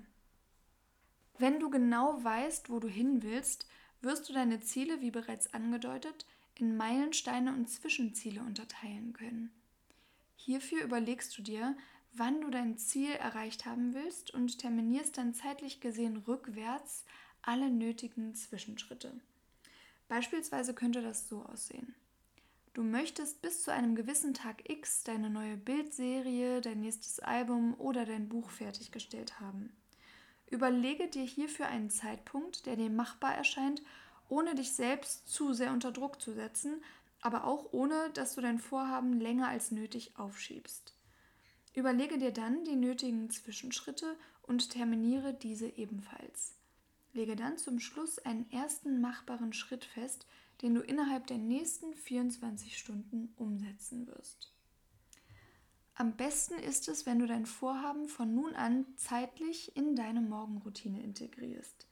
Wenn 1.37 1.59
du 1.59 1.69
genau 1.69 2.23
weißt, 2.23 2.69
wo 2.69 2.79
du 2.79 2.87
hin 2.87 3.21
willst, 3.21 3.67
wirst 4.01 4.27
du 4.29 4.33
deine 4.33 4.61
Ziele, 4.61 5.01
wie 5.01 5.11
bereits 5.11 5.53
angedeutet, 5.53 6.25
in 6.55 6.77
Meilensteine 6.77 7.53
und 7.53 7.69
Zwischenziele 7.69 8.41
unterteilen 8.41 9.13
können. 9.13 9.51
Hierfür 10.35 10.83
überlegst 10.83 11.37
du 11.37 11.41
dir, 11.41 11.75
wann 12.13 12.41
du 12.41 12.49
dein 12.49 12.77
Ziel 12.77 13.11
erreicht 13.11 13.65
haben 13.65 13.93
willst 13.93 14.33
und 14.33 14.59
terminierst 14.59 15.17
dann 15.17 15.33
zeitlich 15.33 15.81
gesehen 15.81 16.17
rückwärts 16.17 17.05
alle 17.41 17.69
nötigen 17.69 18.35
Zwischenschritte. 18.35 19.19
Beispielsweise 20.07 20.73
könnte 20.73 21.01
das 21.01 21.27
so 21.27 21.43
aussehen. 21.43 21.95
Du 22.73 22.83
möchtest 22.83 23.41
bis 23.41 23.63
zu 23.63 23.73
einem 23.73 23.95
gewissen 23.95 24.33
Tag 24.33 24.69
X 24.69 25.03
deine 25.03 25.29
neue 25.29 25.57
Bildserie, 25.57 26.61
dein 26.61 26.79
nächstes 26.79 27.19
Album 27.19 27.73
oder 27.77 28.05
dein 28.05 28.29
Buch 28.29 28.49
fertiggestellt 28.49 29.41
haben. 29.41 29.75
Überlege 30.49 31.07
dir 31.07 31.23
hierfür 31.23 31.67
einen 31.67 31.89
Zeitpunkt, 31.89 32.65
der 32.65 32.77
dir 32.77 32.89
machbar 32.89 33.35
erscheint, 33.35 33.81
ohne 34.29 34.55
dich 34.55 34.71
selbst 34.71 35.27
zu 35.27 35.51
sehr 35.51 35.73
unter 35.73 35.91
Druck 35.91 36.21
zu 36.21 36.31
setzen, 36.31 36.81
aber 37.19 37.43
auch 37.43 37.73
ohne, 37.73 38.09
dass 38.13 38.35
du 38.35 38.41
dein 38.41 38.59
Vorhaben 38.59 39.19
länger 39.19 39.49
als 39.49 39.71
nötig 39.71 40.17
aufschiebst. 40.17 40.95
Überlege 41.73 42.17
dir 42.17 42.31
dann 42.31 42.63
die 42.63 42.77
nötigen 42.77 43.29
Zwischenschritte 43.29 44.15
und 44.43 44.69
terminiere 44.69 45.33
diese 45.33 45.67
ebenfalls. 45.67 46.55
Lege 47.11 47.35
dann 47.35 47.57
zum 47.57 47.81
Schluss 47.81 48.19
einen 48.19 48.49
ersten 48.51 49.01
machbaren 49.01 49.51
Schritt 49.51 49.83
fest, 49.83 50.25
den 50.61 50.75
du 50.75 50.81
innerhalb 50.81 51.27
der 51.27 51.37
nächsten 51.37 51.93
24 51.93 52.77
Stunden 52.77 53.33
umsetzen 53.37 54.07
wirst. 54.07 54.53
Am 55.95 56.15
besten 56.15 56.55
ist 56.55 56.87
es, 56.87 57.05
wenn 57.05 57.19
du 57.19 57.27
dein 57.27 57.45
Vorhaben 57.45 58.07
von 58.07 58.33
nun 58.33 58.55
an 58.55 58.85
zeitlich 58.95 59.75
in 59.75 59.95
deine 59.95 60.21
Morgenroutine 60.21 61.01
integrierst. 61.01 61.87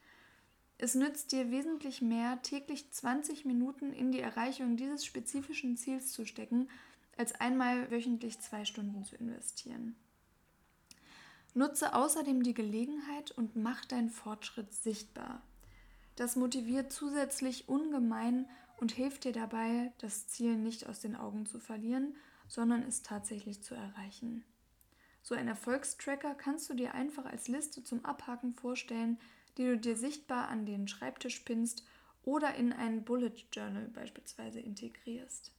Es 0.78 0.96
nützt 0.96 1.34
dir 1.34 1.52
wesentlich 1.52 2.02
mehr, 2.02 2.42
täglich 2.42 2.90
20 2.90 3.44
Minuten 3.44 3.92
in 3.92 4.12
die 4.12 4.22
Erreichung 4.22 4.78
dieses 4.78 5.06
spezifischen 5.06 5.76
Ziels 5.76 6.14
zu 6.14 6.26
stecken, 6.26 6.70
als 7.18 7.34
einmal 7.36 7.92
wöchentlich 7.92 8.40
zwei 8.40 8.64
Stunden 8.64 9.04
zu 9.04 9.18
investieren. 9.18 9.96
Nutze 11.54 11.94
außerdem 11.94 12.44
die 12.44 12.54
Gelegenheit 12.54 13.32
und 13.32 13.58
mach 13.58 13.84
deinen 13.84 14.10
Fortschritt 14.10 14.74
sichtbar. 14.74 15.42
Das 16.20 16.36
motiviert 16.36 16.92
zusätzlich 16.92 17.70
ungemein 17.70 18.46
und 18.76 18.92
hilft 18.92 19.24
dir 19.24 19.32
dabei, 19.32 19.94
das 20.00 20.28
Ziel 20.28 20.58
nicht 20.58 20.86
aus 20.86 21.00
den 21.00 21.16
Augen 21.16 21.46
zu 21.46 21.62
verlieren, 21.62 22.14
sondern 22.50 22.84
es 22.84 23.04
tatsächlich 23.04 23.64
zu 23.64 23.74
erreichen. 23.74 24.44
So 25.22 25.34
ein 25.34 25.48
Erfolgstracker 25.48 26.36
kannst 26.36 26.70
du 26.70 26.74
dir 26.74 26.94
einfach 26.94 27.24
als 27.24 27.48
Liste 27.48 27.86
zum 27.86 28.04
Abhaken 28.04 28.54
vorstellen, 28.54 29.18
die 29.58 29.64
du 29.64 29.78
dir 29.78 29.96
sichtbar 29.96 30.50
an 30.50 30.66
den 30.66 30.90
Schreibtisch 30.90 31.40
pinnst 31.40 31.86
oder 32.26 32.54
in 32.56 32.74
ein 32.74 33.06
Bullet 33.06 33.46
Journal 33.54 33.88
beispielsweise 33.88 34.60
integrierst. 34.60 35.54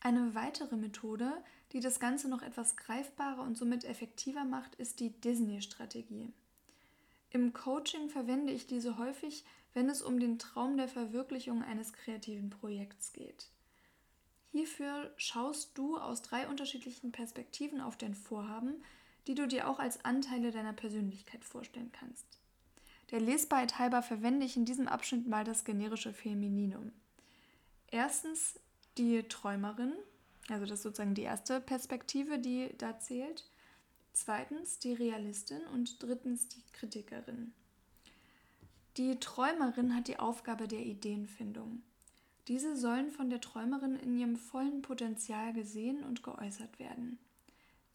Eine 0.00 0.34
weitere 0.34 0.76
Methode, 0.76 1.30
die 1.72 1.80
das 1.80 2.00
Ganze 2.00 2.30
noch 2.30 2.40
etwas 2.40 2.78
greifbarer 2.78 3.42
und 3.42 3.58
somit 3.58 3.84
effektiver 3.84 4.46
macht, 4.46 4.74
ist 4.76 5.00
die 5.00 5.10
Disney-Strategie. 5.20 6.32
Im 7.34 7.52
Coaching 7.52 8.10
verwende 8.10 8.52
ich 8.52 8.68
diese 8.68 8.96
häufig, 8.96 9.44
wenn 9.72 9.90
es 9.90 10.02
um 10.02 10.20
den 10.20 10.38
Traum 10.38 10.76
der 10.76 10.86
Verwirklichung 10.86 11.64
eines 11.64 11.92
kreativen 11.92 12.48
Projekts 12.48 13.12
geht. 13.12 13.48
Hierfür 14.52 15.12
schaust 15.16 15.76
du 15.76 15.98
aus 15.98 16.22
drei 16.22 16.46
unterschiedlichen 16.46 17.10
Perspektiven 17.10 17.80
auf 17.80 17.96
dein 17.96 18.14
Vorhaben, 18.14 18.84
die 19.26 19.34
du 19.34 19.48
dir 19.48 19.68
auch 19.68 19.80
als 19.80 20.04
Anteile 20.04 20.52
deiner 20.52 20.74
Persönlichkeit 20.74 21.44
vorstellen 21.44 21.90
kannst. 21.90 22.38
Der 23.10 23.18
Lesbarkeit 23.18 23.80
halber 23.80 24.02
verwende 24.02 24.46
ich 24.46 24.56
in 24.56 24.64
diesem 24.64 24.86
Abschnitt 24.86 25.26
mal 25.26 25.42
das 25.42 25.64
generische 25.64 26.12
Femininum. 26.12 26.92
Erstens 27.90 28.60
die 28.96 29.24
Träumerin, 29.24 29.92
also 30.50 30.66
das 30.66 30.78
ist 30.78 30.82
sozusagen 30.84 31.14
die 31.14 31.22
erste 31.22 31.60
Perspektive, 31.60 32.38
die 32.38 32.72
da 32.78 33.00
zählt. 33.00 33.44
Zweitens 34.16 34.78
die 34.78 34.92
Realistin 34.92 35.60
und 35.74 36.00
drittens 36.00 36.46
die 36.46 36.62
Kritikerin. 36.72 37.52
Die 38.96 39.18
Träumerin 39.18 39.96
hat 39.96 40.06
die 40.06 40.20
Aufgabe 40.20 40.68
der 40.68 40.86
Ideenfindung. 40.86 41.82
Diese 42.46 42.76
sollen 42.76 43.10
von 43.10 43.28
der 43.28 43.40
Träumerin 43.40 43.96
in 43.96 44.16
ihrem 44.16 44.36
vollen 44.36 44.82
Potenzial 44.82 45.52
gesehen 45.52 46.04
und 46.04 46.22
geäußert 46.22 46.78
werden. 46.78 47.18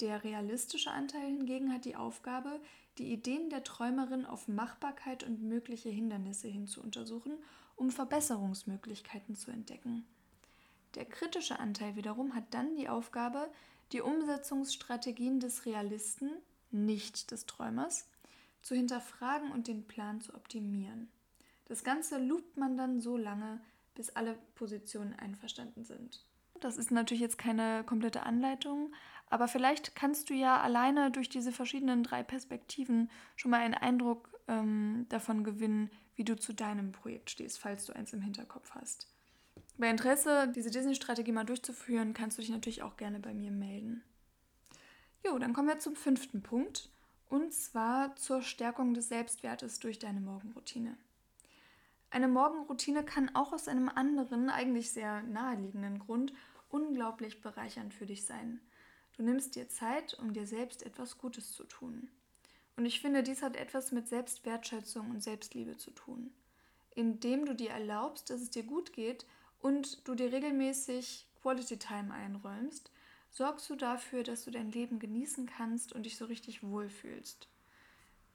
Der 0.02 0.26
realistische 0.26 0.92
Anteil 0.92 1.26
hingegen 1.26 1.72
hat 1.72 1.86
die 1.86 1.96
Aufgabe, 1.96 2.60
die 2.98 3.14
Ideen 3.14 3.50
der 3.50 3.64
Träumerin 3.64 4.26
auf 4.26 4.50
Machbarkeit 4.50 5.24
und 5.24 5.42
mögliche 5.42 5.90
Hindernisse 5.90 6.50
hin 6.50 6.68
zu 6.68 6.84
untersuchen, 6.84 7.32
um 7.78 7.92
Verbesserungsmöglichkeiten 7.92 9.38
zu 9.38 9.52
entdecken. 9.52 10.06
Der 10.96 11.06
kritische 11.06 11.60
Anteil 11.60 11.96
wiederum 11.96 12.36
hat 12.36 12.46
dann 12.52 12.76
die 12.76 12.90
Aufgabe, 12.90 13.50
die 13.91 14.01
Umsetzungsstrategien 14.01 15.39
des 15.39 15.65
Realisten, 15.65 16.31
nicht 16.72 17.31
des 17.31 17.46
Träumers, 17.46 18.08
zu 18.62 18.75
hinterfragen 18.75 19.51
und 19.51 19.67
den 19.67 19.88
Plan 19.88 20.22
zu 20.22 20.34
optimieren. 20.34 21.10
Das 21.65 21.84
Ganze 21.84 22.17
loopt 22.17 22.58
man 22.58 22.77
dann 22.77 23.00
so 23.00 23.17
lange, 23.17 23.62
bis 23.96 24.10
alle 24.10 24.38
Positionen 24.55 25.13
einverstanden 25.13 25.84
sind. 25.84 26.25
Das 26.60 26.77
ist 26.77 26.91
natürlich 26.91 27.22
jetzt 27.22 27.38
keine 27.38 27.84
komplette 27.84 28.24
Anleitung, 28.24 28.93
aber 29.29 29.48
vielleicht 29.48 29.96
kannst 29.96 30.29
du 30.29 30.34
ja 30.34 30.60
alleine 30.60 31.12
durch 31.12 31.29
diese 31.29 31.51
verschiedenen 31.51 32.03
drei 32.03 32.24
Perspektiven 32.24 33.10
schon 33.36 33.51
mal 33.51 33.62
einen 33.62 33.75
Eindruck 33.75 34.29
ähm, 34.48 35.05
davon 35.10 35.43
gewinnen, 35.43 35.89
wie 36.15 36.24
du 36.24 36.36
zu 36.36 36.53
deinem 36.53 36.91
Projekt 36.91 37.29
stehst, 37.29 37.60
falls 37.60 37.86
du 37.86 37.93
eins 37.93 38.12
im 38.12 38.22
Hinterkopf 38.22 38.72
hast. 38.72 39.08
Bei 39.80 39.90
Interesse, 39.90 40.52
diese 40.54 40.72
Disney-Strategie 40.72 41.32
mal 41.32 41.46
durchzuführen, 41.46 42.14
kannst 42.14 42.38
du 42.38 42.42
dich 42.42 42.52
natürlich 42.52 42.84
auch 42.84 42.98
gerne 42.98 43.18
bei 43.18 43.34
mir 43.34 43.50
melden. 43.50 44.04
Jo, 45.26 45.40
dann 45.40 45.54
kommen 45.54 45.70
wir 45.70 45.80
zum 45.80 45.96
fünften 45.96 46.44
Punkt 46.44 46.90
und 47.30 47.54
zwar 47.54 48.14
zur 48.18 48.42
Stärkung 48.42 48.94
des 48.94 49.08
Selbstwertes 49.08 49.80
durch 49.80 49.98
deine 49.98 50.20
Morgenroutine. 50.20 50.98
Eine 52.10 52.28
Morgenroutine 52.28 53.06
kann 53.06 53.34
auch 53.34 53.54
aus 53.54 53.70
einem 53.70 53.88
anderen, 53.88 54.50
eigentlich 54.50 54.92
sehr 54.92 55.22
naheliegenden 55.24 56.00
Grund 56.00 56.34
unglaublich 56.68 57.42
bereichernd 57.42 57.94
für 57.94 58.06
dich 58.06 58.26
sein. 58.26 58.60
Du 59.16 59.24
nimmst 59.24 59.56
dir 59.56 59.70
Zeit, 59.70 60.14
um 60.14 60.34
dir 60.34 60.46
selbst 60.46 60.86
etwas 60.86 61.18
Gutes 61.18 61.54
zu 61.54 61.64
tun. 61.64 62.10
Und 62.76 62.86
ich 62.86 63.00
finde, 63.00 63.24
dies 63.24 63.42
hat 63.42 63.56
etwas 63.56 63.94
mit 63.94 64.10
Selbstwertschätzung 64.10 65.10
und 65.10 65.24
Selbstliebe 65.24 65.78
zu 65.78 65.92
tun. 65.92 66.34
Indem 66.96 67.46
du 67.46 67.56
dir 67.56 67.70
erlaubst, 67.70 68.30
dass 68.30 68.42
es 68.42 68.50
dir 68.50 68.64
gut 68.64 68.92
geht, 68.92 69.26
und 69.60 70.08
du 70.08 70.16
dir 70.16 70.32
regelmäßig 70.32 71.28
Quality 71.42 71.78
Time 71.78 72.13
einräumst, 72.13 72.92
sorgst 73.30 73.70
du 73.70 73.75
dafür, 73.75 74.24
dass 74.24 74.46
du 74.46 74.51
dein 74.51 74.72
Leben 74.72 75.00
genießen 75.00 75.46
kannst 75.46 75.94
und 75.94 76.04
dich 76.04 76.18
so 76.18 76.25
richtig 76.25 76.63
wohlfühlst. 76.63 77.48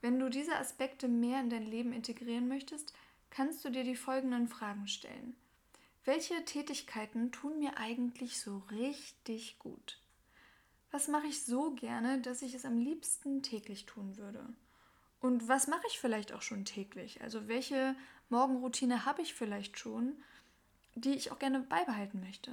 Wenn 0.01 0.19
du 0.19 0.29
diese 0.29 0.57
Aspekte 0.57 1.09
mehr 1.09 1.41
in 1.41 1.51
dein 1.51 1.67
Leben 1.67 1.93
integrieren 1.93 2.49
möchtest, 2.49 2.93
kannst 3.31 3.65
du 3.65 3.71
dir 3.71 3.85
die 3.85 3.97
folgenden 3.97 4.49
Fragen 4.49 4.87
stellen. 4.87 5.35
Welche 6.05 6.45
Tätigkeiten 6.45 7.33
tun 7.33 7.59
mir 7.59 7.79
eigentlich 7.79 8.39
so 8.39 8.59
richtig 8.71 9.59
gut? 9.59 9.99
Was 10.91 11.09
mache 11.09 11.27
ich 11.27 11.43
so 11.43 11.73
gerne, 11.73 12.21
dass 12.21 12.43
ich 12.43 12.55
es 12.55 12.65
am 12.65 12.79
liebsten 12.79 13.43
täglich 13.43 13.87
tun 13.87 14.17
würde? 14.19 14.47
Und 15.21 15.49
was 15.49 15.67
mache 15.67 15.87
ich 15.89 15.99
vielleicht 15.99 16.33
auch 16.35 16.43
schon 16.43 16.67
täglich? 16.67 17.23
Also 17.23 17.49
welche 17.49 17.97
Morgenroutine 18.29 19.07
habe 19.07 19.23
ich 19.23 19.33
vielleicht 19.33 19.79
schon 19.79 20.23
die 20.95 21.15
ich 21.15 21.33
auch 21.33 21.39
gerne 21.39 21.61
beibehalten 21.61 22.21
möchte. 22.21 22.53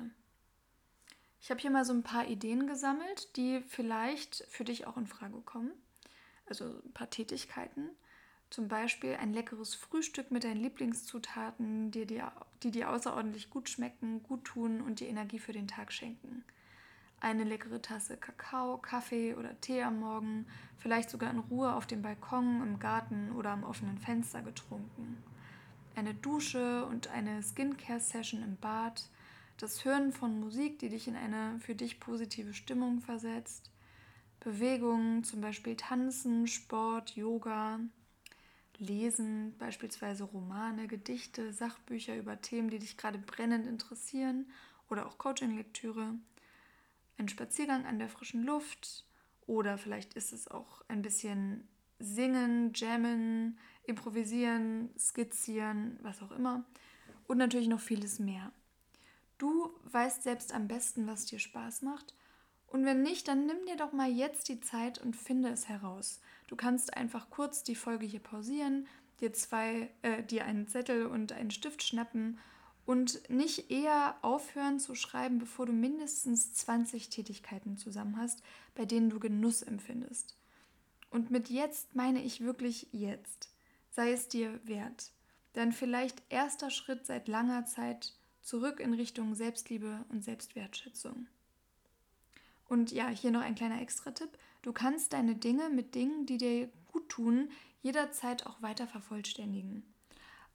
Ich 1.41 1.49
habe 1.49 1.59
hier 1.59 1.71
mal 1.71 1.85
so 1.85 1.93
ein 1.93 2.03
paar 2.03 2.27
Ideen 2.27 2.67
gesammelt, 2.67 3.35
die 3.35 3.61
vielleicht 3.67 4.45
für 4.49 4.63
dich 4.63 4.85
auch 4.85 4.97
in 4.97 5.07
Frage 5.07 5.41
kommen. 5.41 5.71
Also 6.45 6.65
ein 6.65 6.93
paar 6.93 7.09
Tätigkeiten. 7.09 7.89
Zum 8.49 8.67
Beispiel 8.67 9.15
ein 9.15 9.33
leckeres 9.33 9.73
Frühstück 9.73 10.29
mit 10.29 10.43
deinen 10.43 10.61
Lieblingszutaten, 10.61 11.89
die 11.89 12.05
dir, 12.05 12.31
die 12.63 12.71
dir 12.71 12.89
außerordentlich 12.89 13.49
gut 13.49 13.69
schmecken, 13.69 14.21
gut 14.23 14.43
tun 14.43 14.81
und 14.81 14.99
dir 14.99 15.07
Energie 15.07 15.39
für 15.39 15.53
den 15.53 15.67
Tag 15.67 15.93
schenken. 15.93 16.43
eine 17.21 17.43
leckere 17.43 17.81
Tasse 17.81 18.17
Kakao, 18.17 18.77
Kaffee 18.77 19.35
oder 19.35 19.59
Tee 19.61 19.83
am 19.83 19.99
Morgen, 19.99 20.47
vielleicht 20.77 21.09
sogar 21.09 21.31
in 21.31 21.39
Ruhe 21.39 21.73
auf 21.73 21.85
dem 21.85 22.01
Balkon, 22.01 22.61
im 22.61 22.79
Garten 22.79 23.31
oder 23.31 23.51
am 23.51 23.63
offenen 23.63 23.99
Fenster 23.99 24.41
getrunken. 24.41 25.23
Eine 25.95 26.13
Dusche 26.13 26.85
und 26.85 27.09
eine 27.09 27.43
Skincare-Session 27.43 28.41
im 28.43 28.55
Bad, 28.57 29.09
das 29.57 29.83
Hören 29.85 30.13
von 30.13 30.39
Musik, 30.39 30.79
die 30.79 30.89
dich 30.89 31.07
in 31.07 31.15
eine 31.15 31.59
für 31.59 31.75
dich 31.75 31.99
positive 31.99 32.53
Stimmung 32.53 33.01
versetzt, 33.01 33.69
Bewegungen, 34.39 35.23
zum 35.23 35.41
Beispiel 35.41 35.75
Tanzen, 35.75 36.47
Sport, 36.47 37.15
Yoga, 37.15 37.79
Lesen, 38.79 39.55
beispielsweise 39.59 40.23
Romane, 40.23 40.87
Gedichte, 40.87 41.53
Sachbücher 41.53 42.17
über 42.17 42.41
Themen, 42.41 42.71
die 42.71 42.79
dich 42.79 42.97
gerade 42.97 43.19
brennend 43.19 43.67
interessieren. 43.67 44.49
Oder 44.89 45.05
auch 45.05 45.19
Coaching-Lektüre, 45.19 46.15
ein 47.17 47.29
Spaziergang 47.29 47.85
an 47.85 47.99
der 47.99 48.09
frischen 48.09 48.43
Luft. 48.43 49.05
Oder 49.45 49.77
vielleicht 49.77 50.15
ist 50.15 50.33
es 50.33 50.47
auch 50.47 50.81
ein 50.87 51.03
bisschen 51.03 51.67
Singen, 52.01 52.71
Jammen, 52.73 53.57
Improvisieren, 53.83 54.89
Skizzieren, 54.97 55.97
was 56.01 56.21
auch 56.21 56.31
immer 56.31 56.65
und 57.27 57.37
natürlich 57.37 57.67
noch 57.67 57.79
vieles 57.79 58.19
mehr. 58.19 58.51
Du 59.37 59.71
weißt 59.91 60.23
selbst 60.23 60.53
am 60.53 60.67
besten, 60.67 61.07
was 61.07 61.25
dir 61.25 61.39
Spaß 61.39 61.81
macht 61.81 62.13
und 62.71 62.85
wenn 62.85 63.03
nicht, 63.03 63.27
dann 63.27 63.45
nimm 63.45 63.65
dir 63.65 63.75
doch 63.75 63.91
mal 63.91 64.09
jetzt 64.09 64.47
die 64.47 64.61
Zeit 64.61 64.97
und 64.99 65.15
finde 65.15 65.49
es 65.49 65.67
heraus. 65.67 66.21
Du 66.47 66.55
kannst 66.55 66.95
einfach 66.95 67.29
kurz 67.29 67.63
die 67.63 67.75
Folge 67.75 68.05
hier 68.05 68.21
pausieren, 68.21 68.87
dir 69.19 69.33
zwei, 69.33 69.89
äh, 70.03 70.23
dir 70.23 70.45
einen 70.45 70.67
Zettel 70.67 71.05
und 71.05 71.33
einen 71.33 71.51
Stift 71.51 71.83
schnappen 71.83 72.39
und 72.85 73.29
nicht 73.29 73.71
eher 73.71 74.15
aufhören 74.21 74.79
zu 74.79 74.95
schreiben, 74.95 75.37
bevor 75.37 75.65
du 75.65 75.73
mindestens 75.73 76.53
20 76.53 77.09
Tätigkeiten 77.09 77.77
zusammen 77.77 78.15
hast, 78.17 78.41
bei 78.73 78.85
denen 78.85 79.09
du 79.09 79.19
Genuss 79.19 79.61
empfindest. 79.61 80.37
Und 81.11 81.29
mit 81.29 81.49
jetzt 81.49 81.93
meine 81.93 82.23
ich 82.23 82.41
wirklich 82.41 82.87
jetzt. 82.91 83.53
Sei 83.91 84.11
es 84.11 84.27
dir 84.29 84.59
wert. 84.63 85.11
Dein 85.53 85.73
vielleicht 85.73 86.23
erster 86.29 86.71
Schritt 86.71 87.05
seit 87.05 87.27
langer 87.27 87.65
Zeit 87.65 88.13
zurück 88.41 88.79
in 88.79 88.93
Richtung 88.93 89.35
Selbstliebe 89.35 90.05
und 90.09 90.23
Selbstwertschätzung. 90.23 91.27
Und 92.67 92.91
ja, 92.91 93.09
hier 93.09 93.31
noch 93.31 93.41
ein 93.41 93.55
kleiner 93.55 93.81
Extra-Tipp. 93.81 94.29
Du 94.61 94.71
kannst 94.71 95.11
deine 95.11 95.35
Dinge 95.35 95.69
mit 95.69 95.93
Dingen, 95.93 96.25
die 96.25 96.37
dir 96.37 96.69
gut 96.87 97.09
tun, 97.09 97.49
jederzeit 97.81 98.45
auch 98.45 98.61
weiter 98.61 98.87
vervollständigen. 98.87 99.83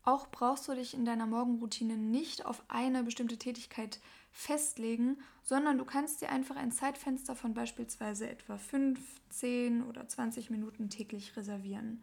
Auch 0.03 0.31
brauchst 0.31 0.69
du 0.69 0.75
dich 0.75 0.95
in 0.95 1.05
deiner 1.05 1.27
Morgenroutine 1.27 1.99
nicht 1.99 2.47
auf 2.47 2.63
eine 2.69 3.03
bestimmte 3.03 3.37
Tätigkeit 3.37 4.01
festlegen, 4.37 5.17
sondern 5.43 5.79
du 5.79 5.87
kannst 5.87 6.21
dir 6.21 6.29
einfach 6.29 6.57
ein 6.57 6.71
Zeitfenster 6.71 7.35
von 7.35 7.55
beispielsweise 7.55 8.29
etwa 8.29 8.59
5, 8.59 9.01
10 9.31 9.83
oder 9.83 10.07
20 10.07 10.51
Minuten 10.51 10.91
täglich 10.91 11.37
reservieren. 11.39 12.03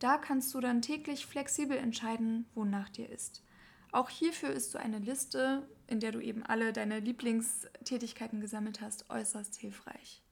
Da 0.00 0.18
kannst 0.18 0.52
du 0.52 0.60
dann 0.60 0.82
täglich 0.82 1.26
flexibel 1.26 1.76
entscheiden, 1.76 2.46
wonach 2.56 2.88
dir 2.88 3.08
ist. 3.08 3.44
Auch 3.92 4.10
hierfür 4.10 4.50
ist 4.50 4.72
so 4.72 4.78
eine 4.78 4.98
Liste, 4.98 5.68
in 5.86 6.00
der 6.00 6.10
du 6.10 6.18
eben 6.18 6.42
alle 6.42 6.72
deine 6.72 6.98
Lieblingstätigkeiten 6.98 8.40
gesammelt 8.40 8.80
hast, 8.80 9.08
äußerst 9.08 9.54
hilfreich. 9.54 10.22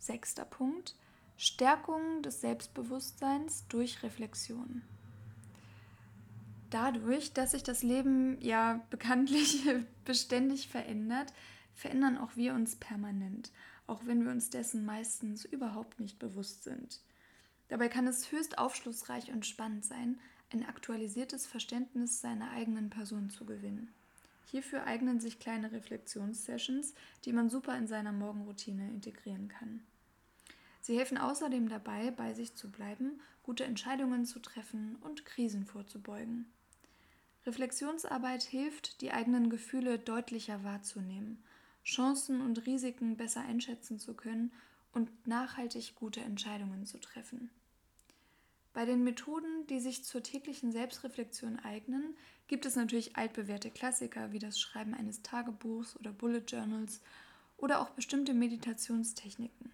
Sechster 0.00 0.44
Punkt. 0.44 0.96
Stärkung 1.36 2.22
des 2.22 2.40
Selbstbewusstseins 2.40 3.68
durch 3.68 4.02
Reflexion. 4.02 4.82
Dadurch, 6.72 7.34
dass 7.34 7.50
sich 7.50 7.62
das 7.62 7.82
Leben 7.82 8.40
ja 8.40 8.80
bekanntlich 8.90 9.62
beständig 10.06 10.68
verändert, 10.68 11.32
verändern 11.74 12.16
auch 12.16 12.34
wir 12.34 12.54
uns 12.54 12.76
permanent, 12.76 13.52
auch 13.86 14.06
wenn 14.06 14.24
wir 14.24 14.32
uns 14.32 14.48
dessen 14.48 14.86
meistens 14.86 15.44
überhaupt 15.44 16.00
nicht 16.00 16.18
bewusst 16.18 16.64
sind. 16.64 17.02
Dabei 17.68 17.88
kann 17.88 18.06
es 18.06 18.32
höchst 18.32 18.56
aufschlussreich 18.56 19.30
und 19.32 19.44
spannend 19.44 19.84
sein, 19.84 20.18
ein 20.50 20.66
aktualisiertes 20.66 21.46
Verständnis 21.46 22.22
seiner 22.22 22.50
eigenen 22.52 22.88
Person 22.88 23.28
zu 23.28 23.44
gewinnen. 23.44 23.92
Hierfür 24.46 24.84
eignen 24.84 25.20
sich 25.20 25.38
kleine 25.38 25.72
Reflexionssessions, 25.72 26.94
die 27.26 27.34
man 27.34 27.50
super 27.50 27.76
in 27.76 27.86
seiner 27.86 28.12
Morgenroutine 28.12 28.88
integrieren 28.88 29.48
kann. 29.48 29.82
Sie 30.80 30.96
helfen 30.96 31.18
außerdem 31.18 31.68
dabei, 31.68 32.10
bei 32.10 32.32
sich 32.32 32.54
zu 32.54 32.70
bleiben, 32.70 33.20
gute 33.42 33.64
Entscheidungen 33.64 34.24
zu 34.24 34.40
treffen 34.40 34.96
und 35.02 35.26
Krisen 35.26 35.66
vorzubeugen. 35.66 36.46
Reflexionsarbeit 37.44 38.42
hilft, 38.44 39.00
die 39.00 39.10
eigenen 39.10 39.50
Gefühle 39.50 39.98
deutlicher 39.98 40.62
wahrzunehmen, 40.62 41.42
Chancen 41.84 42.40
und 42.40 42.66
Risiken 42.66 43.16
besser 43.16 43.40
einschätzen 43.40 43.98
zu 43.98 44.14
können 44.14 44.52
und 44.92 45.26
nachhaltig 45.26 45.94
gute 45.96 46.20
Entscheidungen 46.20 46.86
zu 46.86 46.98
treffen. 46.98 47.50
Bei 48.72 48.86
den 48.86 49.04
Methoden, 49.04 49.66
die 49.68 49.80
sich 49.80 50.04
zur 50.04 50.22
täglichen 50.22 50.72
Selbstreflexion 50.72 51.58
eignen, 51.58 52.16
gibt 52.46 52.64
es 52.64 52.76
natürlich 52.76 53.16
altbewährte 53.16 53.70
Klassiker 53.70 54.32
wie 54.32 54.38
das 54.38 54.60
Schreiben 54.60 54.94
eines 54.94 55.22
Tagebuchs 55.22 55.96
oder 55.96 56.12
Bullet 56.12 56.44
Journals 56.46 57.00
oder 57.58 57.80
auch 57.80 57.90
bestimmte 57.90 58.34
Meditationstechniken. 58.34 59.72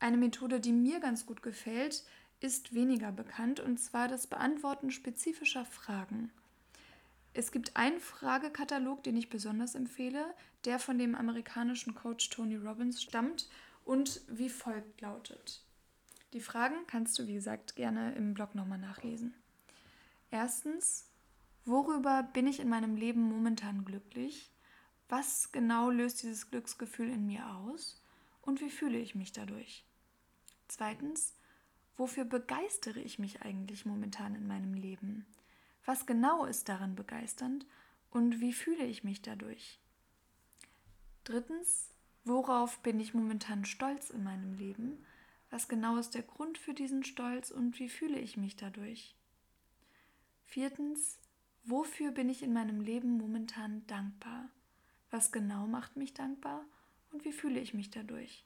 Eine 0.00 0.16
Methode, 0.16 0.60
die 0.60 0.72
mir 0.72 1.00
ganz 1.00 1.26
gut 1.26 1.42
gefällt, 1.42 2.04
ist 2.40 2.72
weniger 2.72 3.10
bekannt 3.10 3.58
und 3.58 3.78
zwar 3.78 4.06
das 4.06 4.28
Beantworten 4.28 4.92
spezifischer 4.92 5.64
Fragen. 5.64 6.30
Es 7.34 7.52
gibt 7.52 7.76
einen 7.76 8.00
Fragekatalog, 8.00 9.02
den 9.02 9.16
ich 9.16 9.30
besonders 9.30 9.74
empfehle, 9.74 10.34
der 10.64 10.78
von 10.78 10.98
dem 10.98 11.14
amerikanischen 11.14 11.94
Coach 11.94 12.30
Tony 12.30 12.56
Robbins 12.56 13.02
stammt 13.02 13.48
und 13.84 14.22
wie 14.28 14.48
folgt 14.48 15.00
lautet. 15.00 15.62
Die 16.32 16.40
Fragen 16.40 16.86
kannst 16.86 17.18
du, 17.18 17.26
wie 17.26 17.34
gesagt, 17.34 17.76
gerne 17.76 18.14
im 18.14 18.34
Blog 18.34 18.54
nochmal 18.54 18.78
nachlesen. 18.78 19.34
Erstens, 20.30 21.06
worüber 21.64 22.22
bin 22.22 22.46
ich 22.46 22.60
in 22.60 22.68
meinem 22.68 22.96
Leben 22.96 23.22
momentan 23.22 23.84
glücklich? 23.84 24.50
Was 25.08 25.52
genau 25.52 25.90
löst 25.90 26.22
dieses 26.22 26.50
Glücksgefühl 26.50 27.08
in 27.08 27.26
mir 27.26 27.46
aus? 27.46 28.02
Und 28.42 28.60
wie 28.60 28.70
fühle 28.70 28.98
ich 28.98 29.14
mich 29.14 29.32
dadurch? 29.32 29.84
Zweitens, 30.68 31.34
wofür 31.96 32.24
begeistere 32.24 33.00
ich 33.00 33.18
mich 33.18 33.40
eigentlich 33.40 33.86
momentan 33.86 34.34
in 34.34 34.46
meinem 34.46 34.74
Leben? 34.74 35.24
Was 35.88 36.04
genau 36.04 36.44
ist 36.44 36.68
daran 36.68 36.94
begeisternd 36.96 37.64
und 38.10 38.40
wie 38.40 38.52
fühle 38.52 38.84
ich 38.84 39.04
mich 39.04 39.22
dadurch? 39.22 39.80
Drittens, 41.24 41.88
worauf 42.24 42.80
bin 42.80 43.00
ich 43.00 43.14
momentan 43.14 43.64
stolz 43.64 44.10
in 44.10 44.22
meinem 44.22 44.52
Leben? 44.52 45.02
Was 45.48 45.66
genau 45.66 45.96
ist 45.96 46.10
der 46.10 46.24
Grund 46.24 46.58
für 46.58 46.74
diesen 46.74 47.04
Stolz 47.04 47.50
und 47.50 47.78
wie 47.78 47.88
fühle 47.88 48.18
ich 48.18 48.36
mich 48.36 48.54
dadurch? 48.54 49.16
Viertens, 50.44 51.18
wofür 51.64 52.10
bin 52.10 52.28
ich 52.28 52.42
in 52.42 52.52
meinem 52.52 52.82
Leben 52.82 53.16
momentan 53.16 53.86
dankbar? 53.86 54.50
Was 55.10 55.32
genau 55.32 55.66
macht 55.66 55.96
mich 55.96 56.12
dankbar 56.12 56.66
und 57.12 57.24
wie 57.24 57.32
fühle 57.32 57.60
ich 57.60 57.72
mich 57.72 57.88
dadurch? 57.88 58.44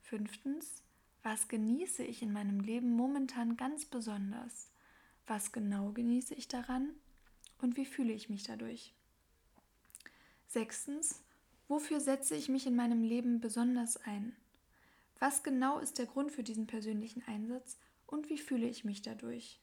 Fünftens, 0.00 0.82
was 1.22 1.46
genieße 1.46 2.02
ich 2.02 2.20
in 2.20 2.32
meinem 2.32 2.58
Leben 2.58 2.96
momentan 2.96 3.56
ganz 3.56 3.84
besonders? 3.84 4.71
Was 5.34 5.50
genau 5.50 5.92
genieße 5.92 6.34
ich 6.34 6.46
daran 6.46 6.90
und 7.56 7.78
wie 7.78 7.86
fühle 7.86 8.12
ich 8.12 8.28
mich 8.28 8.42
dadurch? 8.42 8.92
Sechstens, 10.46 11.24
wofür 11.68 12.00
setze 12.00 12.36
ich 12.36 12.50
mich 12.50 12.66
in 12.66 12.76
meinem 12.76 13.02
Leben 13.02 13.40
besonders 13.40 13.96
ein? 13.96 14.36
Was 15.20 15.42
genau 15.42 15.78
ist 15.78 15.96
der 15.96 16.04
Grund 16.04 16.32
für 16.32 16.42
diesen 16.42 16.66
persönlichen 16.66 17.22
Einsatz 17.26 17.78
und 18.06 18.28
wie 18.28 18.36
fühle 18.36 18.68
ich 18.68 18.84
mich 18.84 19.00
dadurch? 19.00 19.58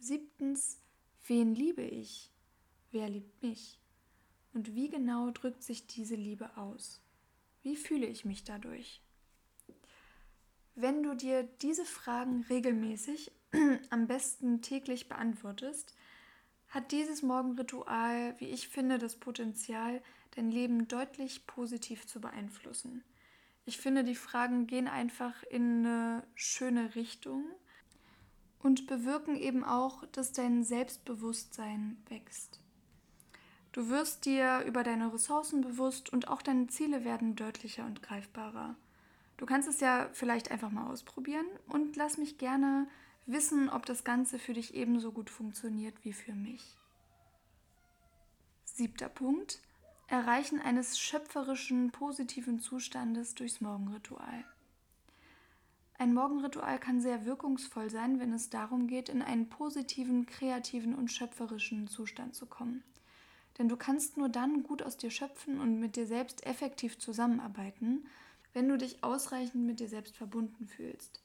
Siebtens, 0.00 0.80
wen 1.28 1.54
liebe 1.54 1.82
ich? 1.82 2.32
Wer 2.90 3.08
liebt 3.08 3.40
mich? 3.40 3.78
Und 4.54 4.74
wie 4.74 4.88
genau 4.88 5.30
drückt 5.30 5.62
sich 5.62 5.86
diese 5.86 6.16
Liebe 6.16 6.56
aus? 6.56 7.00
Wie 7.62 7.76
fühle 7.76 8.06
ich 8.06 8.24
mich 8.24 8.42
dadurch? 8.42 9.02
Wenn 10.74 11.04
du 11.04 11.14
dir 11.14 11.44
diese 11.44 11.84
Fragen 11.84 12.44
regelmäßig, 12.48 13.30
am 13.90 14.06
besten 14.06 14.62
täglich 14.62 15.08
beantwortest, 15.08 15.94
hat 16.68 16.92
dieses 16.92 17.22
Morgenritual, 17.22 18.34
wie 18.38 18.48
ich 18.48 18.68
finde, 18.68 18.98
das 18.98 19.16
Potenzial, 19.16 20.02
dein 20.36 20.50
Leben 20.50 20.86
deutlich 20.88 21.46
positiv 21.46 22.06
zu 22.06 22.20
beeinflussen. 22.20 23.02
Ich 23.64 23.78
finde, 23.78 24.04
die 24.04 24.14
Fragen 24.14 24.66
gehen 24.66 24.88
einfach 24.88 25.42
in 25.44 25.86
eine 25.86 26.22
schöne 26.34 26.94
Richtung 26.94 27.44
und 28.60 28.86
bewirken 28.86 29.36
eben 29.36 29.64
auch, 29.64 30.04
dass 30.12 30.32
dein 30.32 30.64
Selbstbewusstsein 30.64 31.96
wächst. 32.08 32.60
Du 33.72 33.90
wirst 33.90 34.24
dir 34.24 34.64
über 34.66 34.82
deine 34.82 35.12
Ressourcen 35.12 35.60
bewusst 35.60 36.10
und 36.10 36.28
auch 36.28 36.42
deine 36.42 36.66
Ziele 36.68 37.04
werden 37.04 37.36
deutlicher 37.36 37.84
und 37.84 38.02
greifbarer. 38.02 38.74
Du 39.36 39.46
kannst 39.46 39.68
es 39.68 39.80
ja 39.80 40.08
vielleicht 40.12 40.50
einfach 40.50 40.70
mal 40.70 40.90
ausprobieren 40.90 41.46
und 41.68 41.94
lass 41.96 42.18
mich 42.18 42.38
gerne 42.38 42.88
wissen, 43.28 43.68
ob 43.68 43.86
das 43.86 44.04
Ganze 44.04 44.38
für 44.38 44.54
dich 44.54 44.74
ebenso 44.74 45.12
gut 45.12 45.30
funktioniert 45.30 45.94
wie 46.02 46.12
für 46.12 46.32
mich. 46.32 46.76
Siebter 48.64 49.08
Punkt. 49.08 49.60
Erreichen 50.08 50.58
eines 50.60 50.98
schöpferischen, 50.98 51.90
positiven 51.90 52.60
Zustandes 52.60 53.34
durchs 53.34 53.60
Morgenritual. 53.60 54.44
Ein 55.98 56.14
Morgenritual 56.14 56.78
kann 56.78 57.00
sehr 57.00 57.26
wirkungsvoll 57.26 57.90
sein, 57.90 58.18
wenn 58.18 58.32
es 58.32 58.48
darum 58.48 58.86
geht, 58.86 59.10
in 59.10 59.20
einen 59.20 59.50
positiven, 59.50 60.24
kreativen 60.24 60.94
und 60.94 61.12
schöpferischen 61.12 61.88
Zustand 61.88 62.34
zu 62.34 62.46
kommen. 62.46 62.84
Denn 63.58 63.68
du 63.68 63.76
kannst 63.76 64.16
nur 64.16 64.28
dann 64.28 64.62
gut 64.62 64.82
aus 64.82 64.96
dir 64.96 65.10
schöpfen 65.10 65.60
und 65.60 65.80
mit 65.80 65.96
dir 65.96 66.06
selbst 66.06 66.46
effektiv 66.46 66.98
zusammenarbeiten, 66.98 68.06
wenn 68.54 68.68
du 68.68 68.78
dich 68.78 69.02
ausreichend 69.02 69.66
mit 69.66 69.80
dir 69.80 69.88
selbst 69.88 70.16
verbunden 70.16 70.68
fühlst. 70.68 71.20